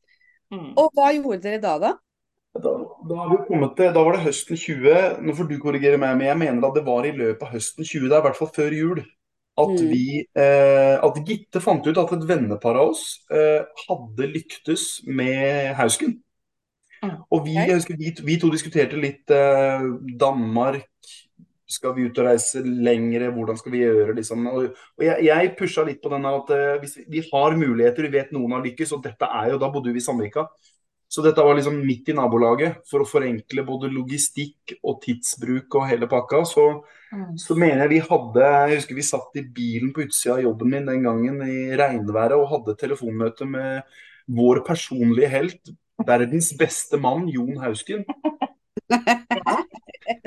[0.51, 0.73] Mm.
[0.75, 1.97] Og hva gjorde dere da, da?
[2.51, 2.73] Da,
[3.07, 3.25] da,
[3.79, 5.23] til, da, var det høsten 20.
[5.23, 7.87] Nå får du korrigere meg, men jeg mener at det var i løpet av høsten
[7.87, 9.03] 20, det er i hvert fall før jul,
[9.61, 9.91] at, mm.
[9.91, 10.07] vi,
[10.43, 16.17] eh, at Gitte fant ut at et vennepar av oss eh, hadde lyktes med Hausken.
[17.09, 19.87] Og vi, jeg husker, vi, vi to diskuterte litt eh,
[20.21, 20.89] Danmark.
[21.71, 23.31] Skal vi ut og reise lengre?
[23.31, 24.49] Hvordan skal vi gjøre liksom?
[24.51, 28.09] Og, og jeg, jeg pusha litt på den at eh, hvis vi, vi, har muligheter,
[28.09, 30.49] vi vet noen har lykkes, og dette er jo Da bodde vi i Sandvika.
[31.11, 35.89] Så dette var liksom midt i nabolaget for å forenkle både logistikk og tidsbruk og
[35.91, 36.45] hele pakka.
[36.47, 36.67] Så,
[37.11, 37.33] mm.
[37.41, 40.71] så mener jeg vi hadde Jeg husker vi satt i bilen på utsida av jobben
[40.71, 43.99] min den gangen i regnværet og hadde telefonmøte med
[44.31, 45.73] vår personlige helt
[46.07, 48.05] verdens beste mann, Jon Hausken.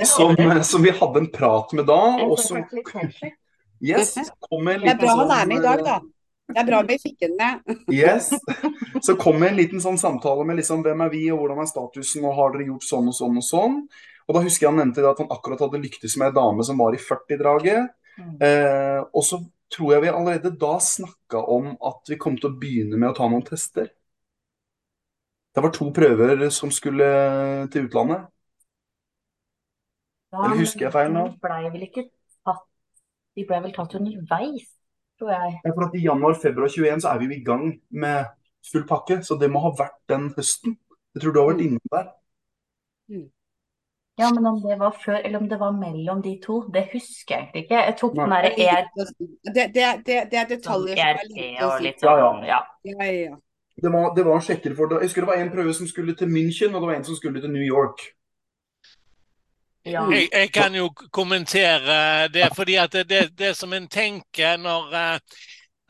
[0.06, 2.00] Som, som, vi hadde en prat med da.
[2.24, 2.62] Og som
[3.84, 5.98] yes, kom en liten, Det er bra han er med i dag, da.
[6.54, 7.76] Det er bra vi fikk den med.
[7.92, 8.30] yes.
[9.02, 12.28] Så kom en liten sånn samtale med liksom, hvem er vi, og hvordan er statusen,
[12.28, 13.80] og har dere gjort sånn og sånn og sånn.
[14.28, 16.80] Og da husker jeg han nevnte at han akkurat hadde lyktes med ei dame som
[16.80, 17.92] var i 40-draget.
[18.20, 18.36] Mm.
[18.46, 19.42] Eh, og så
[19.74, 23.18] tror jeg vi allerede da snakka om at vi kom til å begynne med å
[23.18, 23.90] ta noen tester.
[25.54, 27.10] Det var to prøver som skulle
[27.72, 28.26] til utlandet.
[30.34, 31.28] Ja, Eller husker jeg feil nå?
[31.30, 32.08] De ble vel ikke
[32.46, 32.64] tatt
[33.38, 34.66] De blei vel tatt underveis,
[35.22, 35.60] tror jeg.
[35.66, 38.34] Ja, for at I januar-februar 21 så er vi jo i gang med
[38.72, 40.78] full pakke, så det må ha vært den høsten.
[41.14, 42.12] Jeg tror du har vært innom inne der.
[43.14, 43.30] Mm.
[44.22, 47.36] Ja, men om det var før eller om det var mellom de to, det husker
[47.36, 47.80] jeg egentlig ikke.
[47.88, 48.90] Jeg tok den derre ER...
[48.98, 51.94] Det, det, det, det, er detaljer som er litt å si.
[52.06, 52.60] Ja, ja.
[52.90, 53.40] ja, ja.
[53.82, 55.02] Det var, det var sjekker for det.
[55.02, 57.16] Jeg husker det var en prøve som skulle til München, og det var en som
[57.16, 58.06] skulle til New York.
[59.86, 60.06] Ja.
[60.12, 65.20] Jeg, jeg, kan jo kommentere det, fordi at det, det som en tenker når uh,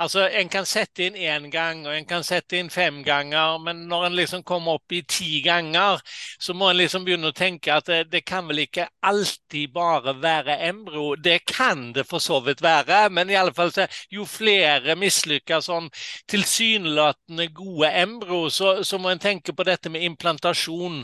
[0.02, 3.84] Altså, En kan sette inn én gang, og en kan sette inn fem ganger, men
[3.88, 6.00] når en liksom kommer opp i ti ganger,
[6.42, 10.16] så må en liksom begynne å tenke at det, det kan vel ikke alltid bare
[10.18, 11.14] være embro.
[11.16, 15.60] Det kan det for så vidt være, men i alle fall så, jo flere mislykka
[15.62, 15.92] sånn
[16.32, 21.04] tilsynelatende gode embro, så, så, må en tenke på dette med implantasjon.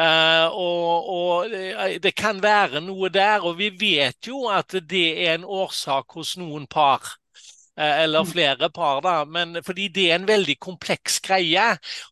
[0.00, 1.58] Uh, og, og,
[2.02, 6.38] det kan være noe der, og vi vet jo at det er en årsak hos
[6.40, 7.18] noen par.
[7.78, 8.26] Eh, eller mm.
[8.26, 9.24] flere par, da.
[9.24, 11.64] Men fordi det er en veldig kompleks greie.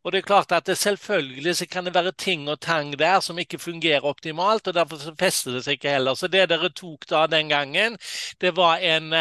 [0.03, 3.21] Og det er klart at det selvfølgelig så kan det være ting og tang der
[3.21, 6.19] som ikke fungerer optimalt, og derfor så fester det seg ikke heller.
[6.19, 7.99] Så det dere tok da den gangen,
[8.41, 9.15] det var en,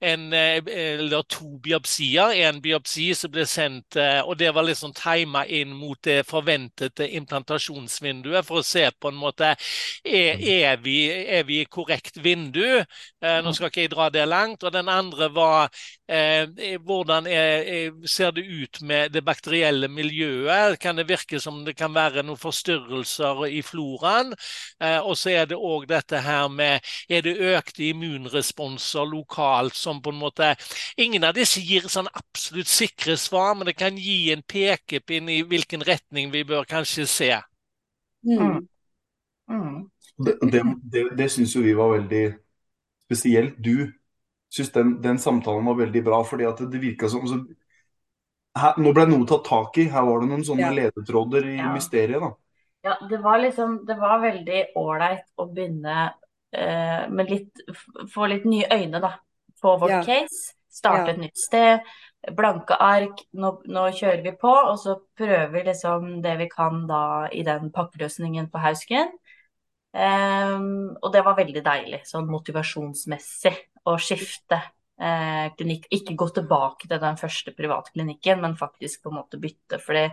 [0.00, 2.32] en eller to biopsier.
[2.48, 7.10] En biopsi som ble sendt, eh, og det var liksom tima inn mot det forventede
[7.20, 10.48] implantasjonsvinduet for å se på en måte er, mm.
[10.56, 10.96] er, vi,
[11.36, 12.80] er vi i korrekt vindu.
[12.80, 13.54] Eh, nå mm.
[13.60, 14.64] skal ikke jeg dra det langt.
[14.64, 15.81] Og den andre var Eh, eh,
[16.84, 20.78] hvordan er, ser det ut med det bakterielle miljøet?
[20.80, 24.34] Kan det virke som det kan være noen forstyrrelser i floraen?
[24.80, 30.02] Eh, og så er det òg dette her med Er det økte immunresponser lokalt som
[30.02, 30.54] på en måte
[30.96, 35.42] Ingen av disse gir sånn absolutt sikre svar, men det kan gi en pekepinn i
[35.46, 37.30] hvilken retning vi bør kanskje se.
[38.26, 38.66] Mm.
[39.48, 39.90] Mm.
[40.18, 42.24] Det, det, det, det syns jo vi var veldig
[43.06, 43.88] spesielt du
[44.52, 46.22] syns den, den, samtalen var veldig bra.
[46.24, 47.40] fordi at det virka som så,
[48.58, 49.88] her, Nå ble noe tatt tak i.
[49.92, 50.76] Her var det noen sånne ja.
[50.76, 51.72] ledetråder i ja.
[51.72, 52.20] mysteriet.
[52.20, 52.32] da.
[52.82, 55.98] Ja, det var liksom Det var veldig ålreit å begynne
[56.50, 57.62] eh, med litt
[58.12, 59.14] Få litt nye øyne, da.
[59.62, 60.02] På vårt ja.
[60.06, 60.56] case.
[60.72, 61.80] Starte et nytt sted.
[62.32, 66.84] blanke ark, nå, nå, kjører vi på, og så prøver vi liksom det vi kan
[66.88, 69.10] da i den pakkeløsningen på Hausken.
[69.92, 74.58] Um, og det var veldig deilig, sånn motivasjonsmessig, å skifte
[75.00, 75.88] eh, klinikk.
[75.94, 79.80] Ikke gå tilbake til den første privatklinikken, men faktisk på en måte bytte.
[79.82, 80.06] For det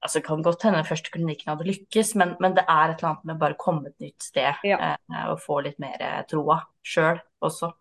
[0.00, 3.12] altså, kan godt hende den første klinikken hadde lykkes, men, men, det er et eller
[3.12, 4.80] annet med bare å komme et nytt sted ja.
[4.94, 7.72] eh, og få litt mer troa sjøl også.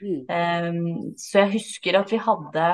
[0.00, 0.22] Mm.
[0.32, 2.66] Um, så jeg husker at vi hadde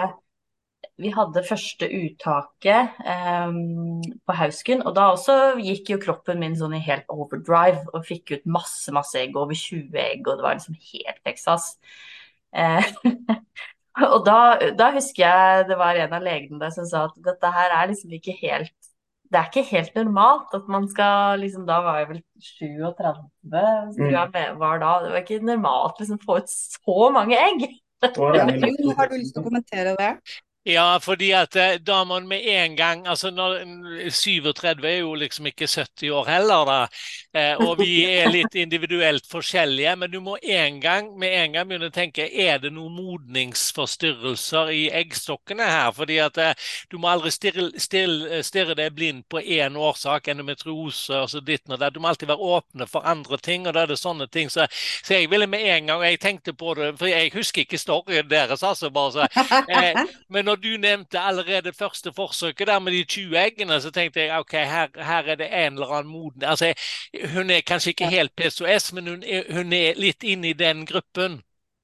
[1.00, 6.76] vi hadde første uttaket um, på Hausken, og da også gikk jo kroppen min sånn
[6.78, 10.56] i helt overdrive og fikk ut masse, masse egg, over 20 egg, og det var
[10.56, 11.74] liksom helt Texas.
[12.56, 12.80] Uh,
[14.08, 14.38] og da,
[14.78, 17.92] da, husker jeg det var en av legene der som sa at dette her er
[17.92, 18.72] liksom ikke helt
[19.26, 24.12] det er ikke helt normalt at man skal liksom, Da var jeg vel 37, tror
[24.14, 24.92] jeg var da.
[25.02, 27.64] Det var ikke normalt liksom få ut så mange egg.
[28.06, 30.12] Har du lyst til å kommentere det?
[30.66, 33.60] Ja, fordi at eh, da må med en gang altså når,
[34.10, 36.78] 37 er jo liksom ikke 70 år heller, da.
[37.38, 39.92] Eh, og vi er litt individuelt forskjellige.
[40.00, 44.72] Men du må en gang, med en gang begynne å tenke er det noen modningsforstyrrelser
[44.74, 45.92] i eggstokkene her.
[45.94, 51.44] fordi at eh, du må aldri stirre deg blind på én årsak, endometriose og så
[51.46, 51.94] ditt og datt.
[51.94, 54.50] Du må alltid være åpne for andre ting, og da er det sånne ting.
[54.50, 54.66] Så,
[55.06, 57.78] så jeg ville med en gang, og jeg tenkte på det, for jeg husker ikke
[57.78, 58.90] storyen deres, altså.
[58.90, 59.30] bare så,
[59.70, 63.90] eh, men når når du nevnte allerede første forsøket der med de 20 eggene, så
[63.90, 66.72] tenkte jeg ok, her, her er det en eller annen moden altså,
[67.34, 70.86] Hun er kanskje ikke helt PSOS, men hun er, hun er litt inne i den
[70.86, 71.42] gruppen.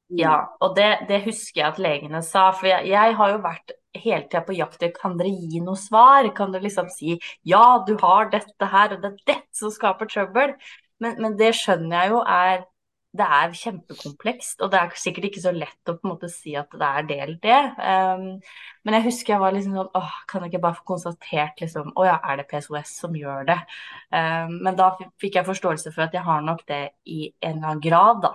[0.08, 2.50] Ja, og det, det, husker jeg at legene sa.
[2.52, 5.76] For jeg, jeg har jo vært hele tida på jakt etter kan dere gi noe
[5.76, 6.28] svar?
[6.36, 10.08] Kan dere liksom si ja, du har dette her, og det er dette som skaper
[10.08, 10.56] trøbbel?
[11.00, 12.64] Men, men det skjønner jeg jo er
[13.12, 16.54] det er kjempekomplekst, og det er sikkert ikke så lett å på en måte si
[16.56, 17.58] at det er det eller det.
[17.76, 18.24] Um,
[18.88, 21.92] men jeg husker jeg var liksom sånn åh, kan jeg ikke bare få konstatert liksom
[21.92, 23.58] Å ja, er det PSOS som gjør det?
[24.08, 24.88] Um, men da
[25.20, 28.32] fikk jeg forståelse for at jeg har nok det i en eller annen grad, da.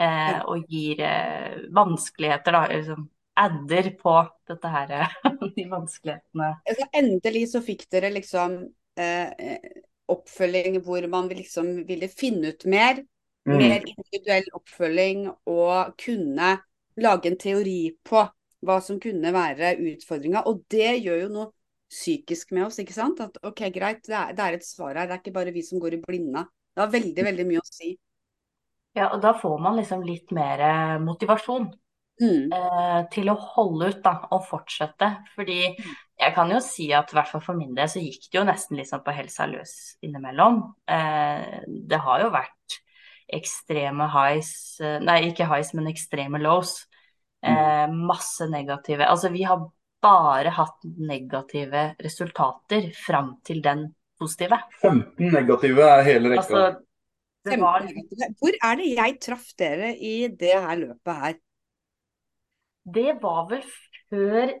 [0.00, 2.64] Uh, og gir uh, vanskeligheter, da.
[2.70, 4.16] Liksom, adder på
[4.46, 4.96] dette her,
[5.56, 6.54] de vanskelighetene.
[6.70, 9.70] Så endelig så fikk dere liksom uh,
[10.10, 13.02] oppfølging hvor man liksom ville finne ut mer
[13.48, 13.56] Mm.
[13.56, 16.50] Mer individuell oppfølging og kunne
[17.00, 18.26] lage en teori på
[18.66, 20.44] hva som kunne være utfordringa.
[20.50, 21.48] Og det gjør jo noe
[21.90, 23.22] psykisk med oss, ikke sant.
[23.24, 25.08] At OK, greit, det er, det er et svar her.
[25.08, 26.44] Det er ikke bare vi som går i blinde.
[26.70, 27.94] Det har veldig, veldig mye å si.
[28.98, 31.68] Ja, og da får man liksom litt mer eh, motivasjon
[32.20, 32.52] mm.
[32.56, 35.10] eh, til å holde ut da, og fortsette.
[35.36, 35.90] Fordi mm.
[36.24, 38.46] jeg kan jo si at i hvert fall for min del så gikk det jo
[38.48, 39.74] nesten liksom på helsa løs
[40.06, 40.62] innimellom.
[40.90, 42.80] Eh, det har jo vært
[43.36, 46.80] ekstreme highs eh, Nei, ikke highs, men ekstreme lows.
[47.40, 47.52] Mm.
[47.52, 49.62] Eh, masse negative Altså, vi har
[50.00, 53.88] bare hatt negative resultater fram til den
[54.20, 54.58] positive.
[54.82, 56.44] 15 negative er hele rekka.
[56.44, 57.86] Altså, var...
[58.40, 61.38] Hvor er det jeg traff dere i det her løpet her?
[62.94, 63.64] Det var vel
[64.10, 64.52] før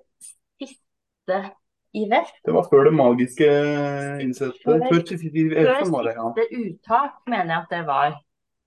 [0.60, 1.40] siste
[1.96, 2.40] i vest.
[2.46, 3.50] Det var før det magiske
[4.24, 4.60] innsettet.
[4.64, 8.18] Før, før, før siste uttak, mener jeg at det var.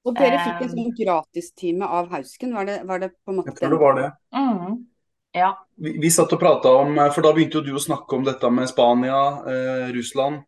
[0.04, 3.54] Og dere fikk en sånn gratistime av Hausken, var det, var det, på en måte
[3.54, 4.10] Jeg tror det var det.
[4.36, 4.82] Mm.
[5.34, 5.52] Ja.
[5.80, 8.26] Vi, vi, satt og prata om eh, For da begynte jo du å snakke om
[8.28, 10.44] dette med Spania, eh, Russland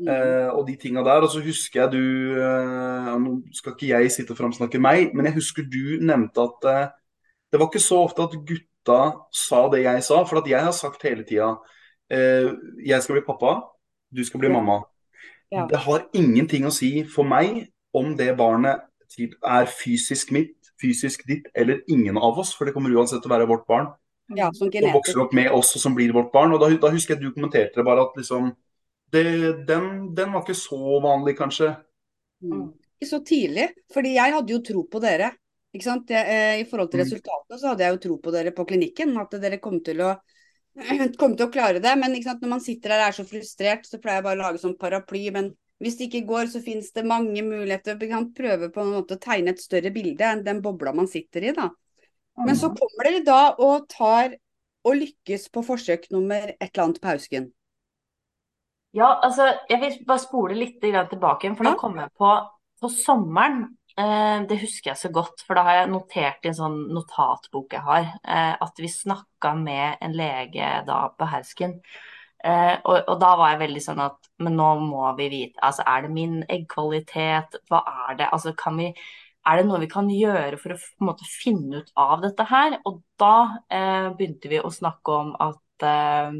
[0.00, 0.08] mm.
[0.08, 1.26] eh, og de tinga der.
[1.26, 5.28] Og så husker jeg du eh, Nå skal ikke jeg sitte og framsnakke meg, men
[5.28, 6.86] jeg husker du nevnte at eh,
[7.52, 9.02] det var ikke så ofte at gutta
[9.34, 10.22] sa det jeg sa.
[10.24, 11.56] For at jeg har sagt hele tida
[12.14, 12.48] eh,
[12.86, 13.58] jeg skal bli pappa,
[14.14, 14.56] du skal bli ja.
[14.56, 14.80] mamma.
[15.52, 15.68] Ja.
[15.70, 21.46] Det har ingenting å si for meg om det barnet er fysisk mitt, fysisk ditt
[21.54, 23.92] eller ingen av oss, for det kommer uansett til å være vårt barn.
[24.32, 24.88] Ja, som genetisk.
[24.88, 26.54] og vokser opp med oss og som blir vårt barn.
[26.54, 28.54] og Da, da husker jeg du kommenterte det bare at liksom
[29.12, 29.24] det,
[29.68, 31.74] den, den, var ikke så vanlig, kanskje.
[32.42, 32.72] Mm.
[32.98, 35.30] Ikke så tidlig, fordi jeg hadde jo tro på dere.
[35.74, 36.10] Ikke sant?
[36.10, 37.04] Jeg, eh, I forhold til mm.
[37.04, 39.14] resultatene så hadde jeg jo tro på dere på klinikken.
[39.20, 40.14] At dere kom til å,
[41.20, 41.94] kom til å klare det.
[42.00, 44.62] Men når man sitter der og er så frustrert, så pleier jeg bare å lage
[44.62, 45.28] sånn paraply.
[45.34, 45.52] Men
[45.82, 47.98] hvis det ikke går, så finnes det mange muligheter.
[48.00, 51.10] Vi kan prøve på en måte å tegne et større bilde enn den bobla man
[51.10, 51.52] sitter i.
[51.56, 51.68] da.
[52.40, 54.36] Men så kommer dere da og tar
[54.84, 57.52] og lykkes på forsøk nummer et eller annet på Hausken.
[58.94, 62.30] Ja, altså jeg vil bare spole litt tilbake, for nå kom jeg på
[62.84, 63.64] på sommeren.
[63.96, 67.76] Eh, det husker jeg så godt, for da har jeg notert i en sånn notatbok
[67.76, 71.78] jeg har, eh, at vi snakka med en lege da på Hausken
[72.44, 75.80] Eh, og, og, da var jeg veldig sånn at Men nå må vi vite altså
[75.88, 77.56] Er det min eggkvalitet?
[77.70, 77.80] Hva
[78.10, 78.26] er det?
[78.36, 78.90] Altså kan vi
[79.44, 82.78] er det noe vi kan gjøre for å måte finne ut av dette her?
[82.88, 83.36] Og da
[83.68, 86.38] eh, begynte vi å snakke om at eh,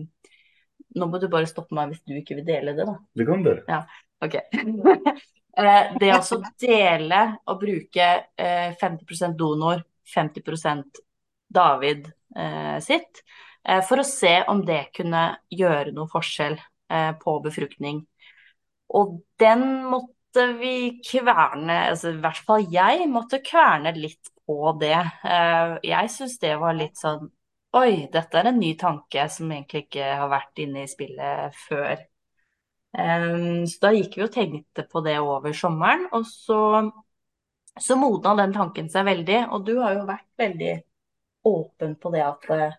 [0.94, 2.92] Nå må du bare stoppe meg hvis du ikke vil dele det, da.
[3.18, 3.64] Det kan dere.
[3.68, 3.80] Ja,
[4.24, 4.40] ok.
[5.54, 10.98] Eh, det å dele og bruke 50% donor, 50%
[11.54, 12.08] David
[12.82, 13.20] sitt,
[13.88, 16.58] for å se om det kunne gjøre noe forskjell
[17.20, 18.02] på befruktning.
[18.92, 24.96] Og den måtte vi kverne, altså i hvert fall jeg måtte kverne litt på det.
[25.24, 27.30] Eh, jeg syns det var litt sånn
[27.74, 32.04] Oi, dette er en ny tanke som egentlig ikke har vært inne i spillet før.
[32.98, 36.60] Eh, så da gikk vi og tenkte på det over sommeren, og så,
[37.80, 39.40] så modna den tanken seg veldig.
[39.50, 40.74] Og du har jo vært veldig
[41.50, 42.78] åpen på det at eh,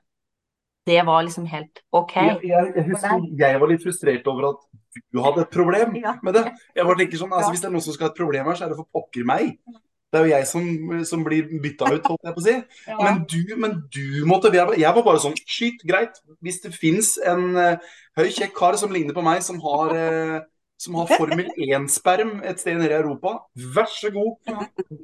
[0.86, 2.15] det var liksom helt OK.
[2.15, 4.65] Jeg, jeg, jeg husker jeg var litt frustrert over at
[5.11, 6.15] du hadde et problem ja.
[6.23, 6.45] med det.
[6.75, 8.57] Jeg bare tenker sånn, altså Hvis det er noen som skal ha et problem her,
[8.57, 9.57] så er det for pokker meg.
[10.13, 10.67] Det er jo jeg som,
[11.09, 12.55] som blir bytta ut, holdt jeg på å si.
[12.91, 12.97] Ja.
[13.01, 16.21] Men, du, men, du, måtte Jeg var bare sånn Skyt, greit.
[16.45, 20.38] Hvis det fins en uh, høy, kjekk kar som ligner på meg, som har uh,
[20.78, 23.38] som har Formel 1-sperm et sted nede i Europa.
[23.76, 24.36] Vær så god.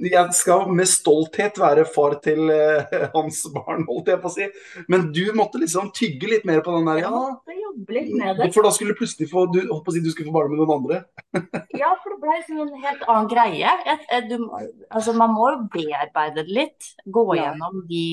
[0.03, 4.49] Jeg skal med stolthet være far til uh, hans barn, holdt jeg på å si.
[4.91, 7.05] Men du måtte liksom tygge litt mer på den der.
[7.05, 10.61] Ja, for da skulle du plutselig få du, å si, du skulle få barn med
[10.61, 10.99] noen andre.
[11.81, 13.77] ja, for det ble liksom en helt annen greie.
[13.87, 14.37] Jeg, du,
[14.91, 16.91] altså, man må jo bearbeide det litt.
[17.07, 18.05] Gå gjennom de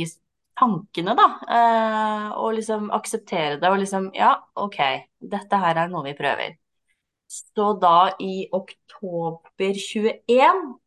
[0.58, 1.28] tankene, da.
[1.42, 3.66] Uh, og liksom akseptere det.
[3.66, 4.80] Og liksom Ja, OK,
[5.18, 6.54] dette her er noe vi prøver.
[7.28, 10.78] Så da i oktober 21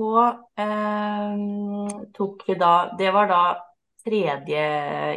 [0.00, 3.42] så eh, tok vi da Det var da
[4.04, 4.62] tredje,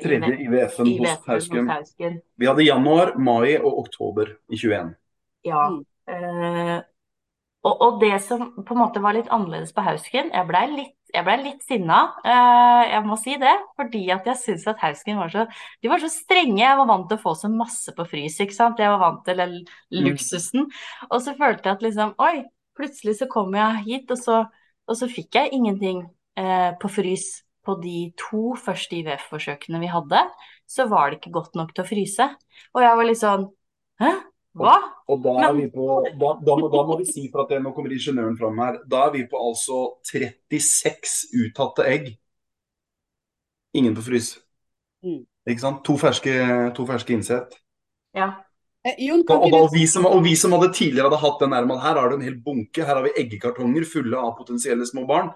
[0.03, 1.69] tredje IVF-en hos Hausken.
[1.69, 2.17] Hausken.
[2.35, 4.91] Vi hadde januar, mai og oktober i 21.
[5.47, 5.63] Ja.
[6.09, 6.79] Eh,
[7.63, 11.02] og, og, det som på en måte var litt annerledes på Hausken Jeg blei litt
[11.13, 13.53] jeg ble litt sinna, uh, jeg må si det.
[13.77, 15.45] Fordi at jeg syns at Hausken var så
[15.83, 16.61] De var så strenge.
[16.63, 18.81] Jeg var vant til å få så masse på frys, ikke sant.
[18.81, 19.55] Jeg var vant til den
[19.93, 20.67] luksusen.
[21.11, 22.43] Og så følte jeg at liksom Oi,
[22.77, 24.41] plutselig så kom jeg hit, og så,
[24.89, 26.03] og så fikk jeg ingenting
[26.41, 27.29] uh, på frys
[27.63, 30.25] på de to første IVF-forsøkene vi hadde.
[30.67, 32.29] Så var det ikke godt nok til å fryse.
[32.73, 33.51] Og jeg var litt sånn
[34.01, 34.09] Hæ?
[34.53, 34.75] Hva?
[35.09, 37.71] Og, og da, på, da, da, må, da, må, vi si, for at det, nå
[37.73, 42.11] kommer ingeniøren fram her, da er vi på altså 36 uttatte egg.
[43.73, 44.35] Ingen på frys.
[45.05, 45.23] Mm.
[45.49, 45.81] Ikke sant?
[45.87, 46.35] To ferske,
[46.77, 47.57] to ferske innsett.
[48.13, 48.29] Ja.
[48.85, 51.81] Eh, Jon, og, og, vi som, og, vi som, hadde tidligere hadde hatt den der
[51.87, 55.31] her har du en hel bunke, her har vi eggekartonger fulle av potensielle små barn,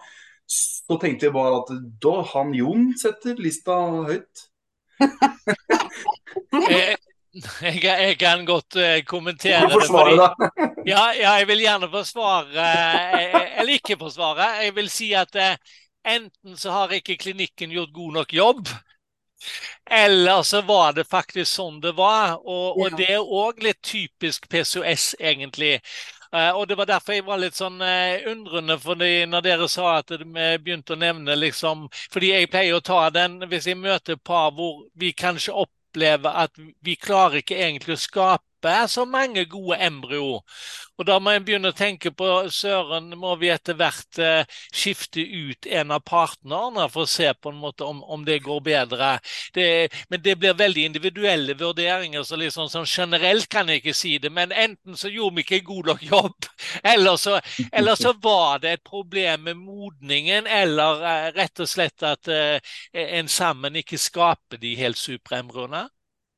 [0.48, 4.46] så tenkte jeg bare at da han Jon setter lista høyt.
[6.68, 6.96] Eh,
[7.62, 9.74] jeg, jeg, kan godt uh, kommentere det.
[9.74, 10.52] Forsvare det.
[10.94, 14.52] ja, ja, jeg vil gjerne forsvare uh, Eller ikke forsvare.
[14.66, 15.56] Jeg vil si at uh,
[16.08, 18.68] enten så har ikke klinikken gjort god nok jobb.
[19.90, 22.38] Eller så var det faktisk sånn det var.
[22.42, 25.78] Og, og det er òg litt typisk PCOS, egentlig.
[26.34, 29.94] Uh, og Det var derfor jeg var litt sånn uh, undrende fordi når dere sa
[30.02, 30.26] at vi
[30.60, 34.82] begynte å nevne liksom Fordi jeg pleier å ta den hvis jeg møter par hvor
[35.00, 36.52] vi kanskje opp opplever at
[36.86, 38.44] vi klarer ikke egentlig å skape
[38.88, 40.42] så mange gode embryo.
[40.98, 45.22] Og da må en begynne å tenke på søren, må vi etter hvert eh, skifte
[45.22, 49.12] ut en av partnerne for å se på en måte om, om det går bedre.
[49.54, 49.68] Det,
[50.10, 54.32] men det blir veldig individuelle vurderinger, så liksom sånn generelt kan jeg ikke si det.
[54.34, 56.50] Men enten så gjorde vi ikke en god nok jobb,
[56.94, 57.38] eller så,
[57.72, 62.74] eller så var det et problem med modningen, eller eh, rett og slett at eh,
[63.20, 65.86] en sammen ikke skaper de helt supre embryoene.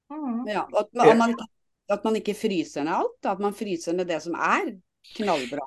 [0.10, 0.44] Mm.
[0.50, 1.36] Ja, at man,
[1.90, 4.74] at man ikke fryser ned alt, at man fryser ned det som er
[5.16, 5.66] knallbra.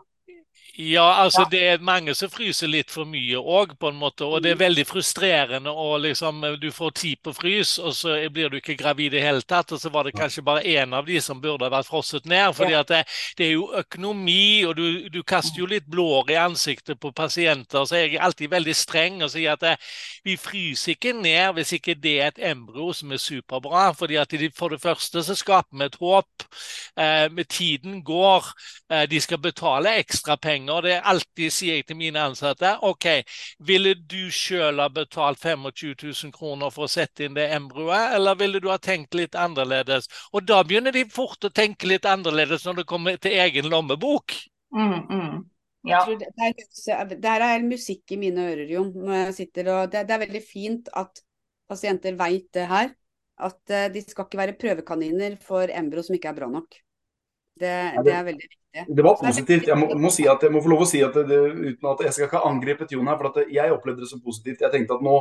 [0.75, 4.25] Ja, altså det er mange som fryser litt for mye òg, på en måte.
[4.25, 4.62] Og det er mm.
[4.62, 9.11] veldig frustrerende å liksom Du får tid på frys, og så blir du ikke gravid
[9.12, 9.75] i det hele tatt.
[9.77, 12.55] Og så var det kanskje bare én av de som burde vært frosset ned.
[12.57, 13.03] fordi at det,
[13.37, 17.85] det er jo økonomi, og du, du, kaster jo litt blår i ansiktet på pasienter.
[17.85, 19.75] Så jeg er alltid veldig streng og sier at det,
[20.25, 23.91] vi fryser ikke ned hvis ikke det er et embryo som er superbra.
[23.93, 26.49] fordi at for det første så skaper vi et håp.
[26.97, 28.49] Eh, med tiden går.
[28.89, 30.83] Eh, de skal betale ekstra penger penger.
[30.83, 32.79] Det er alltid sier jeg til mine ansatte.
[32.83, 33.07] OK,
[33.59, 38.37] ville du sjøl ha betalt 25 000 kroner for å sette inn det embryoet, eller
[38.39, 40.09] ville du ha tenkt litt annerledes?
[40.33, 44.35] Og da begynner de fort å tenke litt annerledes når det kommer til egen lommebok.
[44.75, 45.45] Mm, mm.
[45.85, 46.07] Ja.
[46.07, 48.93] Det, er, det er musikk i mine ører, Jon.
[48.95, 51.23] når jeg sitter og, det, det er veldig fint at
[51.69, 52.93] pasienter veit det her.
[53.43, 56.77] At uh, de skal ikke være prøvekaniner for embryo som ikke er bra nok.
[57.61, 57.73] Det,
[58.05, 58.59] det- er veldig viktig.
[58.73, 59.67] Det var positivt.
[59.69, 61.99] Jeg må, må, si at, jeg må få lov å si at det, uten at
[62.07, 64.63] jeg skal ikke angripe Jon her, for at jeg opplevde det som positivt.
[64.65, 65.19] Jeg tenkte at nå,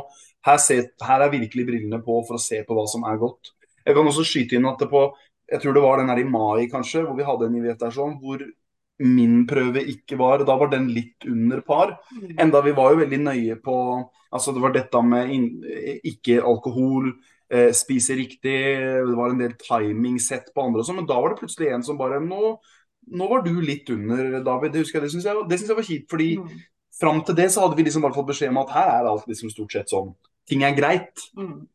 [0.48, 3.52] her, ser, her er virkelig brillene på for å se på hva som er godt.
[3.84, 5.10] Jeg kan også skyte inn at det på
[5.52, 8.14] Jeg tror det var den her i mai, kanskje, hvor vi hadde en der sånn,
[8.22, 8.40] hvor
[9.02, 11.98] min prøve ikke var Da var den litt under par.
[12.38, 13.76] Enda vi var jo veldig nøye på
[14.32, 15.28] Altså, det var dette med
[16.08, 17.10] ikke alkohol,
[17.76, 18.54] spise riktig,
[19.06, 21.84] det var en del timingsett på andre og sånn, men da var det plutselig en
[21.84, 22.54] som bare Nå,
[23.12, 24.72] nå var du litt under, David.
[24.72, 26.08] Det husker jeg, det syns jeg, jeg var kjipt.
[26.10, 26.60] fordi Mm.
[27.00, 29.26] fram til det så hadde vi liksom bare fått beskjed om at her er alt
[29.26, 30.14] liksom stort sett sånn.
[30.48, 31.24] Ting er greit.
[31.36, 31.66] Mm.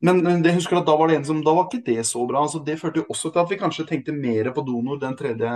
[0.00, 2.26] Men, men jeg husker at da var det en som Da var ikke det så
[2.28, 2.42] bra.
[2.42, 5.52] altså Det førte jo også til at vi kanskje tenkte mer på donor den tredje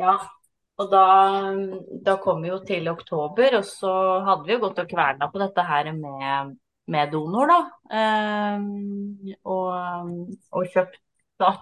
[0.00, 0.14] Ja,
[0.76, 1.02] og da,
[2.04, 3.92] da kom vi jo til oktober, og så
[4.26, 6.56] hadde vi jo gått og kverna på dette her med,
[6.92, 7.60] med donor, da.
[8.00, 10.12] Ehm, og,
[10.52, 11.00] og kjøpt
[11.42, 11.56] da.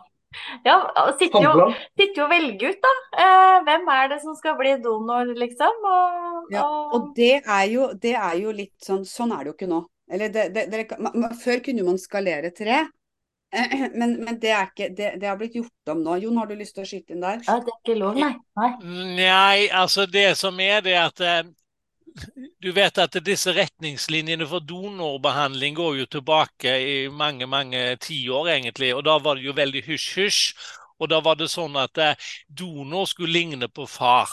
[0.66, 2.92] Ja, og sitter jo, sitter jo og velger ut, da.
[3.24, 5.86] Eh, hvem er det som skal bli donor, liksom?
[5.90, 9.56] Og, Ja, og det er jo, det er jo litt sånn Sånn er det jo
[9.56, 9.80] ikke nå.
[10.12, 10.82] Eller det, det,
[11.40, 12.82] før kunne man skalere tre,
[13.98, 16.18] men, men det, er ikke, det, det har blitt gjort om nå.
[16.24, 17.40] Jon, har du lyst til å skyte inn der?
[17.46, 18.32] ja, det er ikke lov, nei.
[18.58, 18.70] nei.
[19.20, 21.44] Nei, altså det som er det at eh,
[22.62, 28.94] du vet at disse retningslinjene for donorbehandling går jo tilbake i mange, mange tiår egentlig,
[28.94, 30.42] og da var det jo veldig hysj-hysj.
[31.02, 32.14] Og da var det sånn at eh,
[32.48, 34.30] donor skulle ligne på far.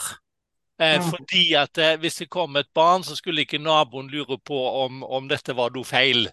[0.82, 4.59] Eh, fordi at eh, hvis det kom et barn, så skulle ikke naboen lure på
[4.86, 6.27] om, om dette var noe feil.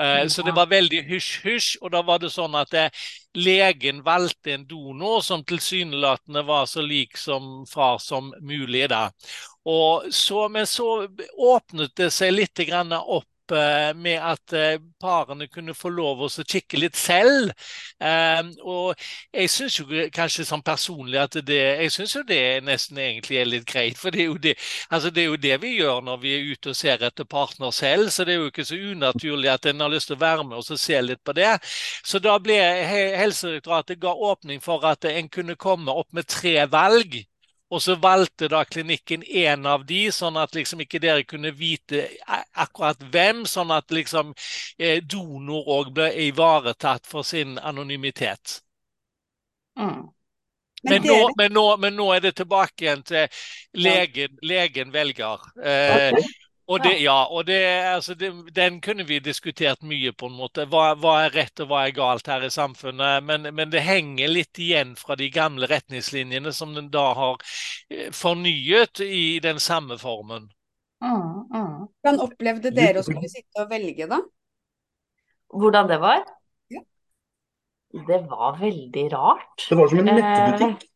[0.00, 2.74] Eh, Så det var veldig hysj-hysj, og da var det sånn at
[3.36, 8.88] legen valgte en donor som tilsynelatende var så lik som far som mulig.
[8.92, 9.08] da.
[10.10, 15.90] Så, men så åpnet det seg litt opp eh, med at eh, parene kunne få
[15.92, 17.52] lov å kikke litt selv.
[18.00, 18.96] Eh, og
[19.34, 23.50] jeg syns jo kanskje sånn personlig at det Jeg syns jo det nesten egentlig er
[23.50, 24.56] litt greit, for det er, jo det,
[24.88, 27.70] altså det er jo det vi gjør når vi er ute og ser etter partner
[27.74, 30.48] selv, så det er jo ikke så unaturlig at en har lyst til å være
[30.48, 31.58] med og se litt på det.
[32.08, 32.56] Så da ble
[33.20, 37.20] Helsedirektoratet ga åpning for at en kunne komme opp med tre valg.
[37.70, 42.06] Og så valgte da klinikken én av de, sånn at liksom ikke dere kunne vite
[42.56, 44.32] akkurat hvem, sånn at liksom
[44.78, 48.62] eh, donor òg ble ivaretatt for sin anonymitet.
[49.76, 50.08] Mm.
[50.82, 53.26] Men Men nå, men, nå, men nå er det tilbake igjen til
[53.74, 55.42] legen, legen velger.
[55.60, 56.12] Eh,
[56.68, 57.58] og det, ja, og det,
[57.94, 60.66] altså det, den kunne vi diskutert mye på en måte.
[60.68, 63.24] Hva, hva er rett og hva er galt her i samfunnet?
[63.24, 67.40] Men, men det henger litt igjen fra de gamle retningslinjene som den da har
[67.88, 70.50] eh, fornyet i den samme formen.
[71.00, 71.74] Mm, mm.
[72.02, 74.20] hvordan opplevde dere å skulle sitte og velge, da?
[75.48, 76.24] Hvordan det var?
[77.92, 79.66] Det var veldig rart.
[79.68, 80.88] Det var som en Eh, nettbutikk.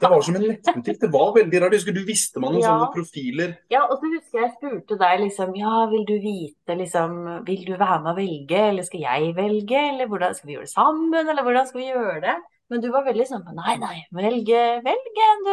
[0.00, 1.00] Det var som en nettbutikk.
[1.00, 1.72] Det var veldig rart.
[1.72, 2.68] Jeg husker du visste man noen Ja.
[2.68, 3.56] sånne profiler.
[3.70, 7.72] Ja, og så husker jeg spurte deg liksom, ja, vil du vite liksom, vil du
[7.76, 11.28] være med å velge, eller skal jeg velge, eller hvordan skal vi gjøre det sammen,
[11.28, 12.36] eller hvordan skal vi gjøre det?
[12.68, 15.52] Men du var veldig sånn, nei, nei, velge, velge, du,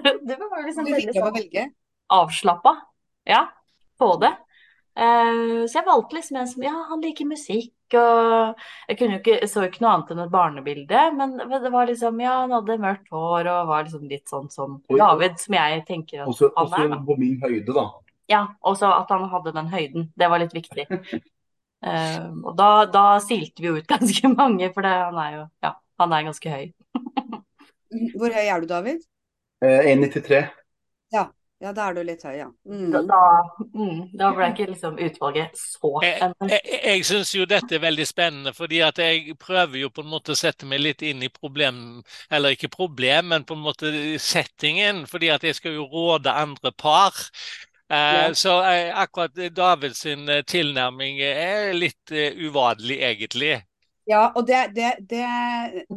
[0.00, 1.72] du, du var liksom Du veldig sånn
[2.16, 2.72] avslappa,
[3.28, 3.42] ja,
[4.00, 4.32] på det.
[4.96, 9.20] Uh, så jeg valgte liksom en som, ja, han liker musikk, og jeg kunne jo
[9.20, 12.54] ikke, jeg så ikke noe annet enn et barnebilde, men det var liksom, ja, han
[12.56, 16.50] hadde mørkt hår, og var liksom litt sånn som David, som jeg tenker at Også,
[16.56, 17.86] han er, Også på min høyde, da.
[18.32, 20.08] Ja, også at han hadde den høyden.
[20.18, 20.88] Det var litt viktig.
[21.86, 25.42] Eh, og da, da silte vi jo ut ganske mange, for det, han er jo
[25.62, 26.64] ja, han er ganske høy.
[28.16, 29.04] Hvor høy er du, David?
[29.62, 30.40] Eh, 1,93.
[31.14, 31.26] Ja,
[31.72, 32.48] da er du litt høy, ja.
[32.92, 33.06] Da, Mm.
[33.08, 33.20] da,
[33.74, 36.50] mm, da ble ikke liksom utvalget så Jeg, spennende.
[36.50, 40.10] jeg, jeg syns jo dette er veldig spennende, fordi at jeg prøver jo på en
[40.12, 43.92] måte å sette meg litt inn i problem, eller ikke problem, men på en måte
[44.20, 47.14] settingen, fordi at jeg skal jo råde andre par.
[47.90, 48.34] Eh, Ja.
[48.34, 53.62] Så eh, akkurat Davids eh, tilnærming er litt eh, uvanlig, egentlig.
[54.06, 55.22] Ja, og, det, det, det,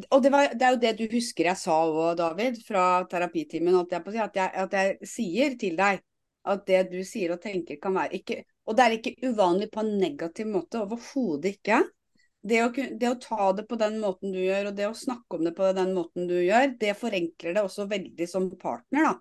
[0.10, 3.76] og var, det er jo det du husker jeg sa òg, David, fra terapitimen.
[3.86, 6.02] jeg At jeg, at jeg sier til deg
[6.50, 9.82] at det du sier og tenker kan være ikke Og det er ikke uvanlig på
[9.82, 11.80] en negativ måte, overhodet ikke.
[12.42, 15.38] Det å, det å ta det på den måten du gjør, og det å snakke
[15.38, 19.16] om det på den måten du gjør, det forenkler det også veldig som partner, da.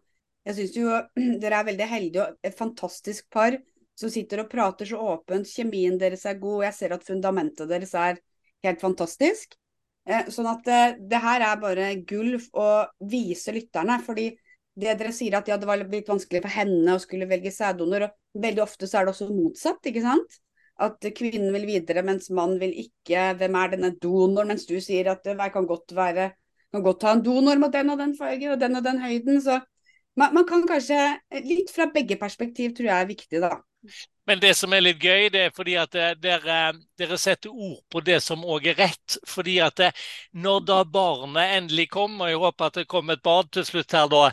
[0.49, 1.01] Jeg syns jo
[1.43, 3.57] dere er veldig heldige og et fantastisk par
[3.99, 5.49] som sitter og prater så åpent.
[5.49, 8.21] Kjemien deres er god, og jeg ser at fundamentet deres er
[8.67, 9.57] helt fantastisk.
[10.09, 12.69] Eh, sånn at eh, det her er bare gull å
[13.11, 13.99] vise lytterne.
[14.05, 14.31] fordi
[14.79, 18.05] det dere sier at ja, det var litt vanskelig for henne å skulle velge sæddonor,
[18.07, 20.37] og veldig ofte så er det også motsatt, ikke sant?
[20.79, 23.33] At kvinnen vil videre, mens mannen vil ikke.
[23.41, 24.53] Hvem er denne donoren?
[24.53, 26.29] Mens du sier at jeg kan godt være
[26.73, 29.41] kan godt ha en donor med den og den fargen og den og den høyden.
[29.43, 29.59] Så
[30.19, 31.01] man, man kan kanskje
[31.45, 33.57] Litt fra begge perspektiv tror jeg er viktig, da.
[34.29, 36.57] Men det som er litt gøy, det er fordi at eh, dere,
[37.01, 39.17] dere setter ord på det som òg er rett.
[39.25, 39.89] Fordi at det,
[40.37, 43.97] når da barnet endelig kom, og jeg håper at det kom et barn til slutt
[43.97, 44.27] her da,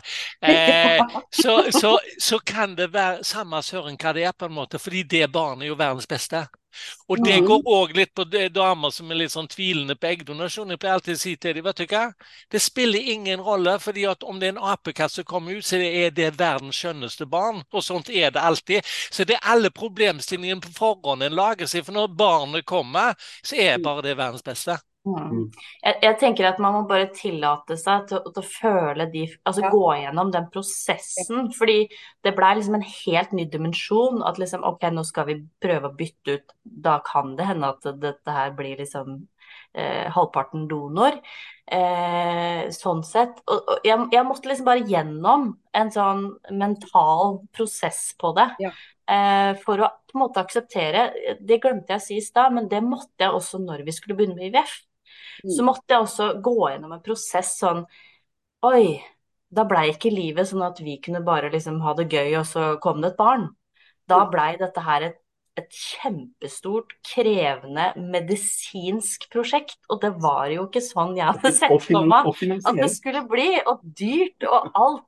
[0.44, 1.00] eh,
[1.42, 4.82] så, så, så, kan det være samme søren hva det er, på en måte.
[4.82, 6.44] Fordi det barnet er jo verdens beste.
[7.08, 10.72] Og det går òg litt på damer som er litt sånn tvilende på eggdonasjon.
[10.74, 12.04] Jeg pleier alltid å si til dem vet du hva,
[12.52, 15.78] det spiller ingen rolle, fordi at om det er en apekatt som kommer ut, så
[15.78, 17.62] er det verdens skjønneste barn.
[17.72, 18.84] Og sånt er det alltid.
[19.10, 21.86] Så det er alle problemstillingene på forhånd en lager seg.
[21.86, 24.78] For når barnet kommer, så er bare det verdens beste.
[25.06, 25.44] Mm.
[25.84, 29.62] Jeg, jeg, tenker at man må bare tillate seg til, til å føle de Altså
[29.62, 29.70] ja.
[29.70, 31.50] gå gjennom den prosessen.
[31.54, 31.78] Fordi
[32.26, 34.24] det blei liksom en helt ny dimensjon.
[34.26, 36.56] At liksom OK, nå skal vi prøve å bytte ut
[36.88, 39.20] Da kan det hende at dette her blir liksom
[39.76, 41.20] eh, halvparten donor.
[41.66, 43.38] Eh, sånn sett.
[43.46, 48.50] Og, og jeg, jeg, måtte liksom bare gjennom en sånn mental prosess på det.
[48.62, 48.74] Ja.
[49.06, 51.02] Eh, for å på en måte akseptere
[51.38, 54.18] Det glemte jeg å si i stad, men det måtte jeg også når vi skulle
[54.18, 54.80] begynne med IVF.
[55.42, 55.66] Så mm.
[55.68, 57.84] måtte jeg også gå gjennom en prosess sånn
[58.66, 58.96] Oi,
[59.52, 62.64] da blei ikke livet sånn at vi kunne bare liksom ha det gøy, og så
[62.82, 63.50] kom det et barn.
[64.10, 64.30] Da mm.
[64.32, 65.18] blei dette her et,
[65.60, 69.78] et, kjempestort, krevende medisinsk prosjekt.
[69.92, 73.50] Og det var jo ikke sånn jeg hadde sett for meg at det skulle bli.
[73.66, 75.06] Og dyrt og alt.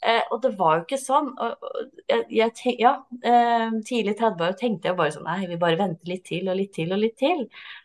[0.00, 1.28] Eh, og det var jo ikke sånn.
[1.36, 5.80] Og, og jeg, jeg ja, eh, tidlig 30-åra tenkte jeg bare sånn Nei, vi bare
[5.80, 7.42] venter litt til og litt til og litt til.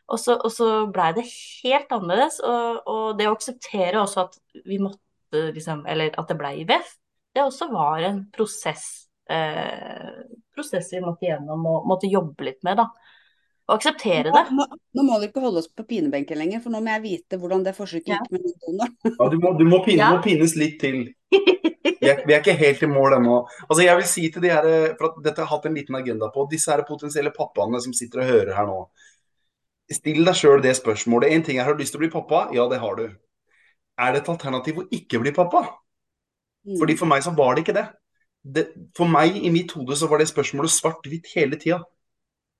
[0.07, 2.39] Og så, og så blei det helt annerledes.
[2.45, 5.01] Og, og, det å akseptere også at vi måtte
[5.35, 6.93] liksom Eller at det blei IVF,
[7.35, 8.85] det også var en prosess.
[9.27, 10.21] Eh,
[10.55, 12.87] prosess vi måtte gjennom og måtte jobbe litt med, da.
[13.65, 14.43] Og akseptere det.
[14.53, 17.39] Nå, nå, må vi ikke holde oss på pinebenken lenger, for nå må jeg vite
[17.41, 18.37] hvordan det forsøket gikk ja.
[18.37, 18.91] med donor.
[19.09, 20.11] ja, du må, du må, pine, ja.
[20.13, 21.07] må pines litt til.
[21.85, 23.35] Vi er, vi er, ikke helt i mål ennå.
[23.65, 24.65] Altså jeg vil si til de her,
[24.99, 26.47] for at Dette har hatt en liten agenda på.
[26.51, 28.79] Disse her potensielle pappaene som sitter og hører her nå.
[29.93, 31.33] Still deg sjøl det spørsmålet.
[31.33, 32.47] En ting er, Har du lyst til å bli pappa?
[32.53, 33.05] Ja, det har du.
[34.01, 35.63] Er det et alternativ å ikke bli pappa?
[36.65, 36.77] Mm.
[36.81, 37.87] Fordi For meg så var det ikke det.
[38.43, 38.67] det
[38.97, 41.81] for meg i mitt hode så var det spørsmålet svart-hvitt hele tida.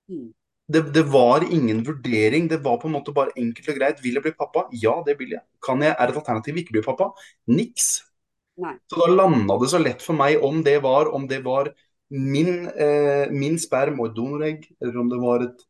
[0.10, 0.34] Mm.
[0.66, 2.50] Det, det, var ingen vurdering.
[2.50, 4.02] Det var på en måte bare enkelt og greit.
[4.04, 4.66] Vil jeg bli pappa?
[4.74, 5.44] Ja, det vil jeg.
[5.66, 7.12] Kan jeg, Er det et alternativ å ikke bli pappa?
[7.48, 7.90] Niks.
[8.62, 8.76] Nei.
[8.88, 11.72] Så da landa det så lett for meg om det var, om det var
[12.10, 15.64] min, eh, min sperm og et donoregg, eller om det var et,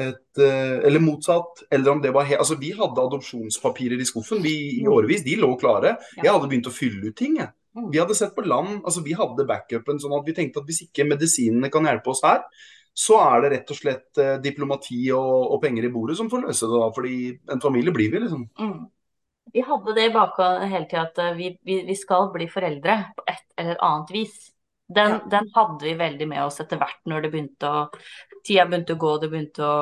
[0.00, 1.64] et eh, Eller motsatt.
[1.70, 4.92] Eller om det var Altså, vi hadde adopsjonspapirer i skuffen vi, i mm.
[4.92, 5.24] årevis.
[5.24, 5.96] De lå klare.
[6.16, 6.22] Ja.
[6.24, 7.36] Jeg hadde begynt å fylle ut ting.
[7.42, 7.52] Jeg.
[7.76, 7.90] Mm.
[7.92, 8.80] Vi hadde sett på land.
[8.84, 12.24] altså Vi hadde backupen sånn at vi tenkte at hvis ikke medisinene kan hjelpe oss
[12.24, 12.40] her,
[12.92, 16.46] så er det rett og slett eh, diplomati og, og, penger i bordet som får
[16.46, 16.80] løse det.
[16.80, 17.14] da, fordi
[17.52, 18.48] en familie blir vi, liksom.
[18.60, 18.82] Mm
[19.52, 22.98] vi hadde det i bakhodet hele tida at eh, vi, vi, vi, skal bli foreldre
[23.16, 24.36] på et eller annet vis.
[24.92, 25.20] Den, ja.
[25.30, 27.86] den, hadde vi veldig med oss etter hvert når det begynte å
[28.42, 29.74] Tida begynte å gå, det begynte å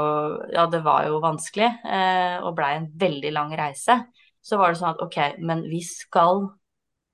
[0.53, 3.97] Ja, det var jo vanskelig eh, og blei en veldig lang reise.
[4.45, 6.45] Så var det sånn at OK, men vi skal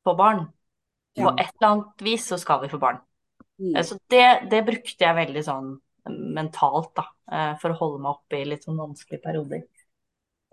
[0.03, 0.43] få barn.
[1.15, 1.29] Ja.
[1.29, 2.99] På et eller annet vis så skal vi få barn.
[3.63, 3.77] Mm.
[3.77, 5.71] Eh, så det, det, brukte jeg veldig sånn
[6.37, 9.63] mentalt, da, eh, for å holde meg oppe i litt sånn vanskelige perioder.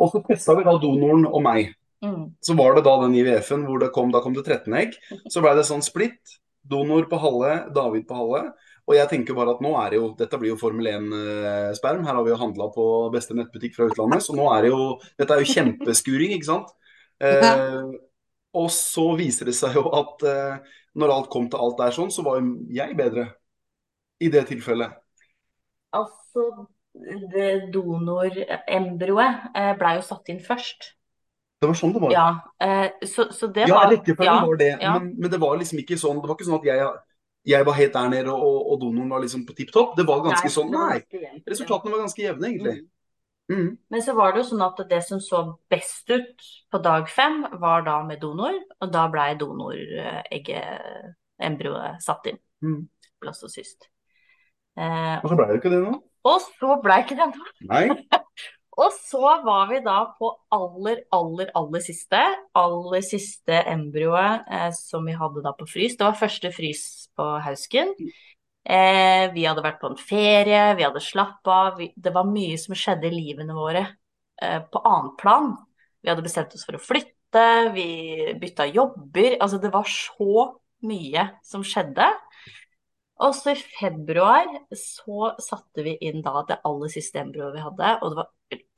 [0.02, 1.74] Og så testa vi da donoren og meg.
[2.04, 2.34] Mm.
[2.44, 4.98] Så var det da den IVF-en hvor det kom, da kom det 13 egg.
[5.32, 6.38] Så ble det sånn splitt.
[6.64, 8.46] Donor på halve, David på halve.
[8.84, 12.04] Og jeg tenker bare at nå er det jo Dette blir jo Formel 1-sperm.
[12.04, 14.24] Her har vi jo handla på beste nettbutikk fra utlandet.
[14.26, 14.88] Så nå er det jo
[15.20, 16.74] Dette er jo kjempeskuring, ikke sant.
[17.24, 17.94] Eh,
[18.60, 22.12] og så viser det seg jo at eh, når alt kom til alt der sånn,
[22.14, 23.30] så var jo jeg bedre
[24.24, 25.00] i det tilfellet.
[25.94, 26.68] Altså,
[27.34, 30.92] det donorembryoet eh, blei jo satt inn først.
[31.64, 32.14] Det var sånn det var.
[32.14, 32.28] Ja,
[32.64, 34.72] eh, så, så det ja, var rekkefølgen ja, var det.
[34.76, 34.94] Ja.
[34.98, 36.90] Men, men, det var liksom ikke sånn Det var ikke sånn at jeg,
[37.54, 39.96] jeg var helt der nede og, og donoren var liksom på tipp topp.
[40.00, 41.40] Det var ganske nei, sånn Nei.
[41.48, 42.76] Resultatene var ganske jevne, egentlig.
[42.84, 42.92] Mm.
[43.52, 43.78] Mm.
[43.92, 47.42] Men så var det jo sånn at det som så best ut på dag fem,
[47.62, 48.56] var da med donor.
[48.80, 52.40] Og da blei donoregget, embryoet, satt inn.
[52.64, 52.82] Mm.
[53.24, 53.90] Blastocyst.
[54.80, 55.98] Eh, og så blei det ikke det nå?
[56.24, 57.50] Og så blei ikke det nå.
[57.70, 57.88] Nei.
[58.74, 62.20] Og så var vi da på aller, aller, aller siste.
[62.58, 65.98] Aller siste embryoet eh, som vi hadde da på frys.
[66.00, 66.86] Det var første frys
[67.18, 67.94] på Hausken.
[68.64, 71.84] Eh, vi hadde vært på en ferie, vi hadde slappa av.
[71.94, 73.84] Det var mye som skjedde i livene våre
[74.42, 75.54] eh, på annet plan.
[76.02, 77.46] Vi hadde bestemt oss for å flytte,
[77.76, 77.88] vi
[78.42, 79.38] bytta jobber.
[79.38, 80.50] Altså det var så
[80.88, 82.10] mye som skjedde.
[83.22, 87.92] Og så i februar så satte vi inn da det aller siste embryoet vi hadde,
[88.02, 88.32] og det var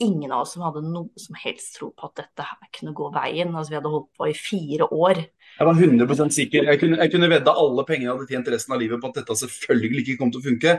[0.04, 3.08] ingen av oss som hadde noe som helst tro på at dette her kunne gå
[3.16, 3.54] veien.
[3.56, 5.24] Altså vi hadde holdt på i fire år.
[5.56, 6.68] Jeg var 100 sikker.
[6.68, 9.22] Jeg kunne, jeg kunne vedda alle pengene jeg hadde tjent resten av livet på at
[9.22, 10.76] dette selvfølgelig ikke kom til å funke.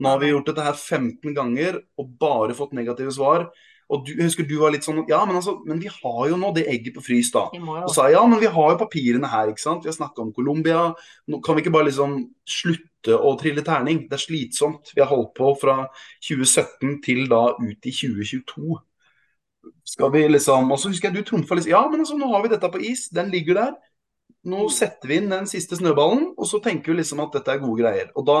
[0.00, 3.50] Nå har vi gjort dette her 15 ganger og bare fått negative svar.
[3.90, 6.38] Og du, jeg husker du var litt sånn Ja, men altså, men vi har jo
[6.38, 7.46] nå det egget på frys, da.
[7.50, 9.82] Og sa ja, men vi har jo papirene her, ikke sant.
[9.84, 10.90] Vi har snakka om Colombia.
[11.30, 14.04] Nå kan vi ikke bare liksom slutte å trille terning?
[14.10, 14.94] Det er slitsomt.
[14.94, 15.82] Vi har holdt på fra
[16.22, 18.78] 2017 til da ut i 2022.
[19.90, 22.44] Skal vi liksom Og så husker jeg du trumfa litt Ja, men altså, nå har
[22.44, 23.08] vi dette på is.
[23.12, 23.78] Den ligger der.
[24.48, 27.60] Nå setter vi inn den siste snøballen, og så tenker vi liksom at dette er
[27.60, 28.08] gode greier.
[28.16, 28.38] Og da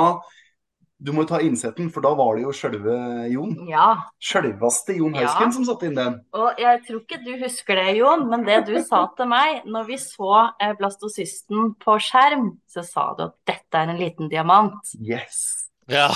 [1.00, 2.94] Du må jo ta innsetten, for da var det jo sjølve
[3.32, 3.54] Jon.
[3.70, 3.86] Ja.
[4.20, 5.32] Sjølveste Jon Ja.
[5.40, 6.18] Som satte inn den.
[6.36, 9.88] Og jeg tror ikke du husker det, Jon, men det du sa til meg når
[9.88, 14.92] vi så eh, blastocysten på skjerm, så sa du at dette er en liten diamant.
[15.00, 15.70] Yes.
[15.90, 16.10] Ja.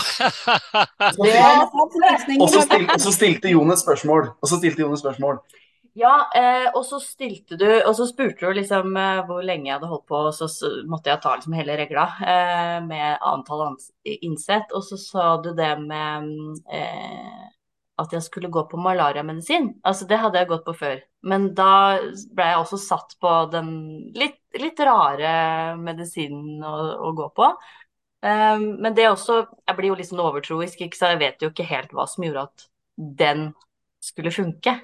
[1.25, 1.65] Er.
[2.39, 4.35] Og så stilte, og så stilte Jon et spørsmål.
[4.39, 5.41] Og så stilte Jon et spørsmål.
[5.95, 9.77] Ja, eh, og så stilte du, og så spurte du liksom eh, hvor lenge jeg
[9.77, 13.77] hadde holdt på, og så, så måtte jeg ta liksom hele regla eh, med antall
[14.03, 16.27] innsett, og så sa du det med
[16.67, 17.47] eh,
[18.03, 19.71] at jeg skulle gå på malariamedisin.
[19.87, 20.99] Altså det hadde jeg gått på før,
[21.31, 21.71] men da
[22.35, 23.73] ble jeg også satt på den
[24.19, 25.31] litt, litt rare
[25.79, 26.77] medisinen å,
[27.07, 27.53] å gå på.
[28.27, 31.71] Eh, men det også, jeg blir jo litt sånn overtroisk, så jeg vet jo ikke
[31.71, 32.73] helt hva som gjorde at
[33.23, 33.53] den
[34.03, 34.81] skulle funke.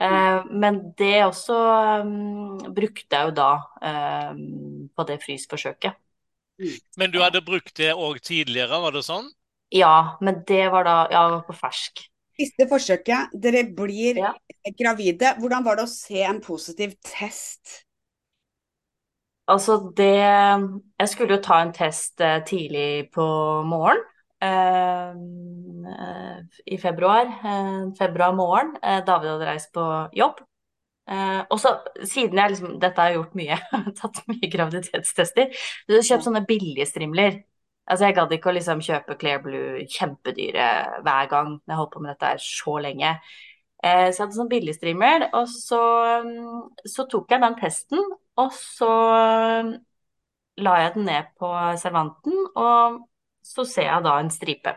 [0.00, 1.54] Eh, men det også
[2.04, 3.50] um, brukte jeg jo da
[4.32, 5.96] um, på det frysforsøket.
[6.96, 9.32] Men du hadde brukt det òg tidligere, var det sånn?
[9.74, 12.04] Ja, men det var da Ja, var på fersk.
[12.36, 14.32] Siste forsøket, dere blir Ja.
[14.78, 15.34] gravide.
[15.40, 17.84] Hvordan var det å se en positiv test?
[19.48, 20.06] Altså det
[21.00, 23.22] Jeg skulle jo ta en test eh, tidlig på
[23.66, 24.02] morgen.
[24.42, 25.14] Eh,
[26.66, 27.26] I februar.
[27.26, 28.76] eh, februar morgen.
[28.82, 30.44] Eh, David hadde reist på jobb.
[31.50, 31.70] Og så,
[32.02, 33.54] siden jeg liksom Dette har jeg gjort mye.
[33.54, 35.52] Jeg har tatt mye graviditetstester.
[35.86, 37.44] Kjøpt sånne billige strimler.
[37.86, 40.64] Altså Jeg gadd ikke å liksom kjøpe Clear Blue kjempedyre
[41.06, 41.52] hver gang.
[41.62, 43.12] Jeg holdt på med dette her så lenge.
[43.84, 45.80] Eh, så jeg hadde sånn billigstreamer, og så,
[46.24, 48.00] mm, så tok jeg den testen,
[48.40, 48.88] og så
[49.68, 49.68] mm,
[50.64, 51.50] la jeg den ned på
[51.82, 52.96] servanten, og
[53.46, 54.74] så ser jeg da en stripe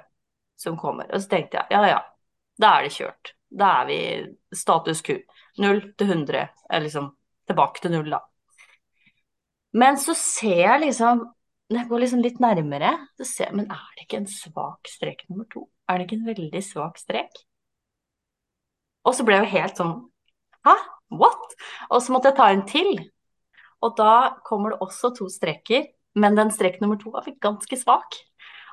[0.60, 1.10] som kommer.
[1.14, 2.00] Og så tenkte jeg ja ja,
[2.60, 3.34] da er det kjørt.
[3.50, 4.00] Da er vi
[4.56, 5.16] status Q.
[5.60, 7.10] Null til 100, eller liksom
[7.50, 8.22] tilbake til null, da.
[9.74, 11.26] Men så ser jeg liksom
[11.70, 14.90] når jeg går liksom litt nærmere, så ser jeg, men er det ikke en svak
[14.90, 15.68] strek nummer to?
[15.86, 17.44] Er det ikke en veldig svak strek?
[19.06, 19.94] Og så ble jeg jo helt sånn
[20.66, 20.74] Hæ?
[21.20, 21.54] What?
[21.94, 22.90] Og så måtte jeg ta en til.
[23.86, 25.86] Og da kommer det også to streker,
[26.20, 28.18] men den strek nummer to var ganske svak.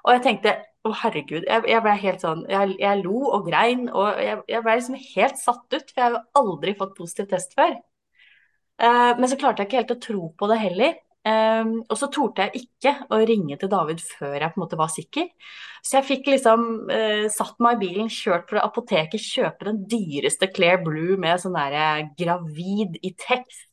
[0.07, 0.55] Og jeg tenkte
[0.87, 4.63] å herregud, jeg, jeg ble helt sånn jeg, jeg lo og grein, og jeg, jeg
[4.63, 7.75] ble liksom helt satt ut, for jeg har aldri fått positiv test før.
[8.77, 10.95] Uh, men så klarte jeg ikke helt å tro på det heller.
[11.27, 14.79] Um, og så torde jeg ikke å ringe til David før jeg på en måte
[14.79, 15.27] var sikker.
[15.83, 20.53] Så jeg fikk liksom uh, satt meg i bilen, kjørt fra apoteket, kjøpe den dyreste
[20.55, 23.67] Claire Blue med sånn derre gravid i tekst.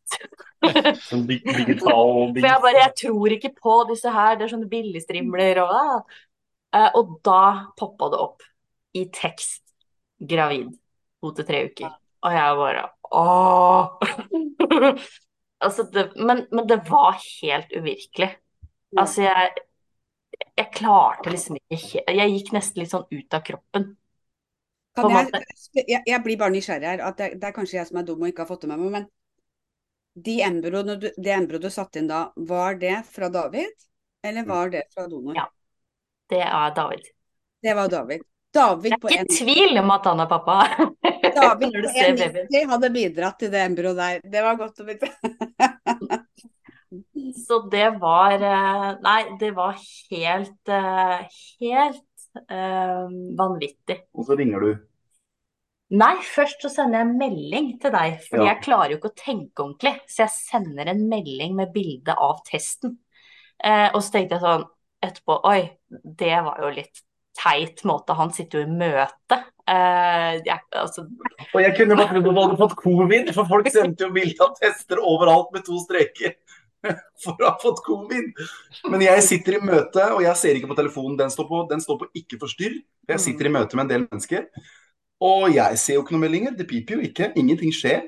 [1.04, 5.60] Sånn digital For jeg bare, jeg tror ikke på disse her, det er sånne billigstrimler
[5.66, 7.44] og uh, Og da
[7.80, 8.48] poppa det opp
[8.94, 9.64] i tekst
[10.24, 10.70] 'gravid',
[11.20, 11.96] to til tre uker.
[12.24, 14.94] Og jeg bare ååå.
[15.66, 18.30] altså det, men, men det var helt uvirkelig.
[18.98, 19.50] Altså jeg,
[20.58, 23.90] jeg klarte liksom ikke Jeg gikk nesten litt sånn ut av kroppen.
[24.94, 25.44] Kan jeg,
[25.82, 27.04] jeg, jeg blir bare nysgjerrig her.
[27.08, 28.84] At det, det er kanskje jeg som er dum og ikke har fått det med
[28.84, 28.92] meg.
[29.00, 29.08] Men
[30.14, 33.74] de embryoene du, det embryoet du satte inn da, var det fra David?
[34.24, 35.36] Eller var det fra donor?
[35.36, 35.48] Ja.
[36.30, 37.10] Det er David.
[37.64, 38.22] Det var David.
[38.54, 40.58] David Det på er en ikke tvil om at han er pappa.
[41.42, 42.48] David på ser en babyen.
[42.54, 44.24] 90 hadde bidratt til det embryoet der.
[44.36, 45.10] Det var godt å vite.
[47.48, 49.78] Så det var eh, Nei, det var
[50.12, 51.24] helt eh,
[51.64, 53.08] Helt eh,
[53.40, 54.04] vanvittig.
[54.14, 54.74] Og så ringer du.
[55.92, 58.54] Nei, først så sender jeg en melding til deg, fordi Ja.
[58.54, 60.00] jeg klarer jo ikke å tenke ordentlig.
[60.08, 62.98] Så jeg sender en melding med bilde av testen.
[63.64, 64.66] Eh, og så tenkte jeg sånn
[65.04, 65.72] etterpå Oi,
[66.04, 67.02] det var jo litt
[67.38, 68.16] teit måte.
[68.16, 69.44] Han sitter jo i møte.
[69.68, 71.08] Eh, jeg, altså,
[71.54, 74.56] Og jeg kunne bare trodd du hadde fått covid, for folk sendte jo bilde av
[74.60, 76.36] tester overalt med to streker.
[77.24, 78.34] For å ha fått covid.
[78.92, 81.16] Men jeg sitter i møte, og jeg ser ikke på telefonen.
[81.18, 82.76] Den står på, den står på ikke forstyrr.
[83.08, 84.50] Jeg sitter i møte med en del mennesker.
[85.24, 86.56] Og jeg ser jo ikke noen meldinger.
[86.58, 87.32] Det piper jo ikke.
[87.40, 88.04] Ingenting skjer.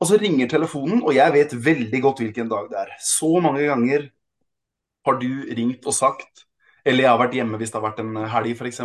[0.00, 2.92] Og så ringer telefonen, og jeg vet veldig godt hvilken dag det er.
[3.04, 4.08] Så mange ganger
[5.06, 6.46] har du ringt og sagt
[6.86, 8.80] eller jeg har vært hjemme hvis det har vært en helg, f.eks.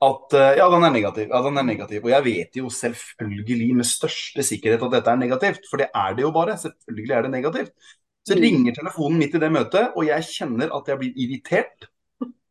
[0.00, 1.26] At uh, ja, den er negativ.
[1.28, 2.04] Ja, den er negativ.
[2.06, 6.14] Og jeg vet jo selvfølgelig med største sikkerhet at dette er negativt, for det er
[6.16, 6.56] det jo bare.
[6.62, 7.74] Selvfølgelig er det negativt.
[8.24, 8.42] Så Mm.
[8.44, 11.88] ringer telefonen midt i det møtet, og jeg kjenner at jeg blir irritert.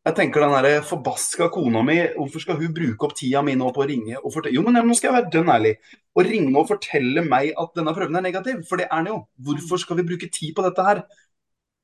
[0.07, 3.67] Jeg tenker den der forbaska kona mi, hvorfor skal hun bruke opp tida mi nå
[3.75, 5.73] på å ringe og fortelle Jo, men nå skal jeg være dønn ærlig.
[6.15, 9.17] Å ringe og fortelle meg at denne prøven er negativ, for det er den jo.
[9.49, 11.03] Hvorfor skal vi bruke tid på dette her?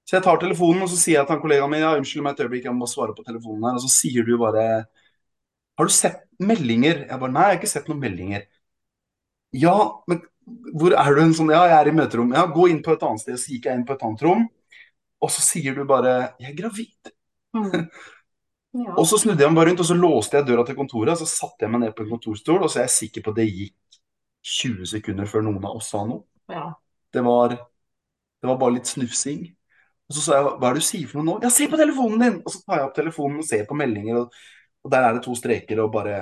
[0.05, 2.45] Så jeg tar telefonen og så sier jeg til kollegaen min ja, unnskyld meg et
[2.45, 3.80] øyeblikk, jeg må svare på telefonen her.
[3.80, 4.66] Og så sier du bare
[5.76, 7.03] Har du sett meldinger?
[7.09, 8.45] Jeg bare nei, jeg har ikke sett noen meldinger.
[9.55, 9.76] Ja,
[10.07, 10.22] men
[10.78, 11.22] hvor er du?
[11.24, 12.34] En sånn, ja, jeg er i møterom.
[12.38, 13.39] Ja, gå inn på et annet sted.
[13.41, 14.45] Så gikk jeg inn på et annet rom,
[15.26, 17.14] og så sier du bare jeg er gravid.
[17.56, 17.88] Mm.
[18.76, 18.93] Ja.
[18.99, 21.16] Og så snudde jeg meg bare rundt, og så låste jeg døra til kontoret.
[21.16, 23.38] Så satte jeg meg ned på en kontorstol, og så er jeg sikker på at
[23.39, 23.99] det gikk
[24.45, 26.26] 20 sekunder før noen av oss sa noe.
[26.51, 26.66] Ja.
[27.16, 29.45] Det var, det var bare litt snufsing.
[30.06, 31.38] Og så sa jeg hva er det du sier for noe nå?
[31.45, 32.36] Ja, se på telefonen din!
[32.43, 34.36] Og så tar jeg opp telefonen og ser på meldinger, og,
[34.86, 36.18] og der er det to streker og bare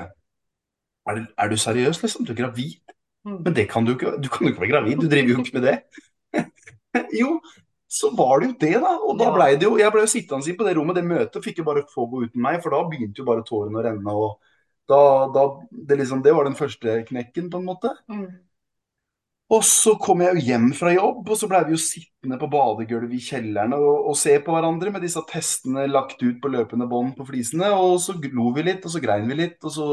[1.10, 2.24] er du, er du seriøs, liksom?
[2.24, 2.78] Du er gravid?
[3.28, 3.42] Mm.
[3.44, 4.16] Men det kan du ikke.
[4.24, 5.76] Du kan jo ikke være gravid, du driver jo ikke med det.
[7.22, 7.42] jo,
[7.94, 8.94] så var det jo det, da.
[9.06, 11.62] Og da blei det jo Jeg ble jo sittende på det rommet, det møtet fikk
[11.62, 14.16] jo bare få gå uten meg, for da begynte jo bare tårene å renne.
[14.18, 14.40] og
[14.90, 14.98] da,
[15.32, 17.94] da, det, liksom, det var den første knekken, på en måte.
[18.12, 18.26] Mm.
[19.54, 22.50] Og så kom jeg jo hjem fra jobb, og så blei vi jo sittende på
[22.52, 26.88] badegulvet i kjelleren og, og se på hverandre med disse testene lagt ut på løpende
[26.90, 27.70] bånd på flisene.
[27.78, 29.88] Og så lo vi litt, og så grein vi litt, og så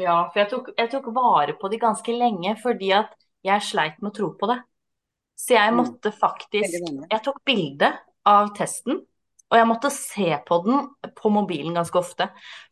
[0.00, 3.14] Ja, for jeg tok, jeg tok vare på de ganske lenge fordi at
[3.46, 4.58] jeg sleit med å tro på det.
[5.36, 5.76] Så jeg Mm.
[5.76, 6.80] måtte faktisk
[7.10, 7.92] Jeg tok bilde
[8.26, 9.02] av testen,
[9.50, 12.30] og jeg måtte se på den på mobilen ganske ofte.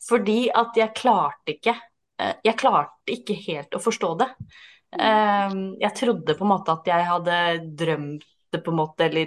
[0.08, 1.74] Fordi at jeg klarte ikke
[2.18, 4.28] eh, Jeg klarte ikke helt å forstå det.
[4.98, 5.50] Eh,
[5.80, 9.26] Jeg trodde på en måte at jeg hadde drømt det på en måte, eller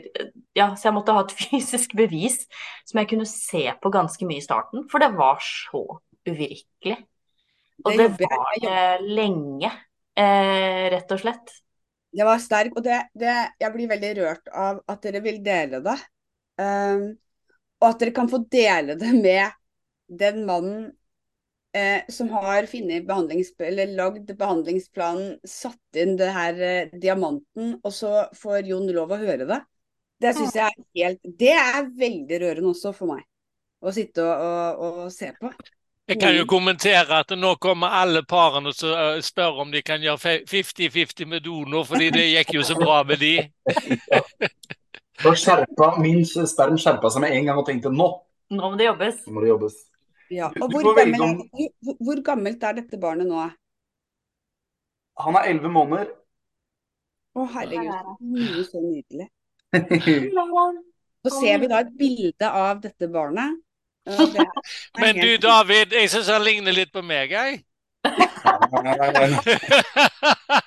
[0.55, 2.47] Ja, så jeg måtte ha et fysisk bevis
[2.85, 6.97] som jeg kunne se på ganske mye i starten, for det var så uvirkelig.
[7.85, 9.71] Og Det var lenge,
[10.17, 11.51] eh, rett og slett.
[12.16, 15.82] Det var sterk, og det, det, jeg blir veldig rørt av at dere vil dele
[15.86, 15.97] det.
[16.58, 17.10] Um,
[17.78, 19.58] og at dere kan få dele det med
[20.08, 20.88] den mannen
[21.78, 27.93] eh, som har funnet behandlings, eller lagd behandlingsplanen, satt inn det her eh, diamanten, og
[27.93, 29.62] så får Jon lov å høre det.
[30.18, 33.26] Det syns jeg er helt Det er veldig rørende også for meg.
[33.86, 35.51] Å sitte og, og, og se på.
[36.08, 36.47] Jeg kan jo Mm.
[36.47, 41.41] kommentere at nå kommer alle parene og eh, spør om de kan gjøre 50-50 med
[41.43, 43.34] donor, fordi det gikk jo så bra med de.
[45.18, 48.08] Skjerpa min sperm skjerpa seg med en gang og tenkte nå
[48.53, 49.16] Nå må det jobbes.
[49.28, 49.74] må det jobbes.
[50.32, 50.47] Ja.
[50.62, 51.49] Og hvor, gammel, om-
[51.84, 53.49] hvor, hvor gammelt er dette barnet nå?
[55.20, 56.14] Han er elleve måneder.
[57.36, 57.91] Å, herregud.
[57.91, 59.28] Er Mye så nydelig.
[61.28, 63.58] Så ser vi da et bilde av dette barnet.
[65.01, 67.64] Men du David, jeg syns han ligner litt på meg, jeg.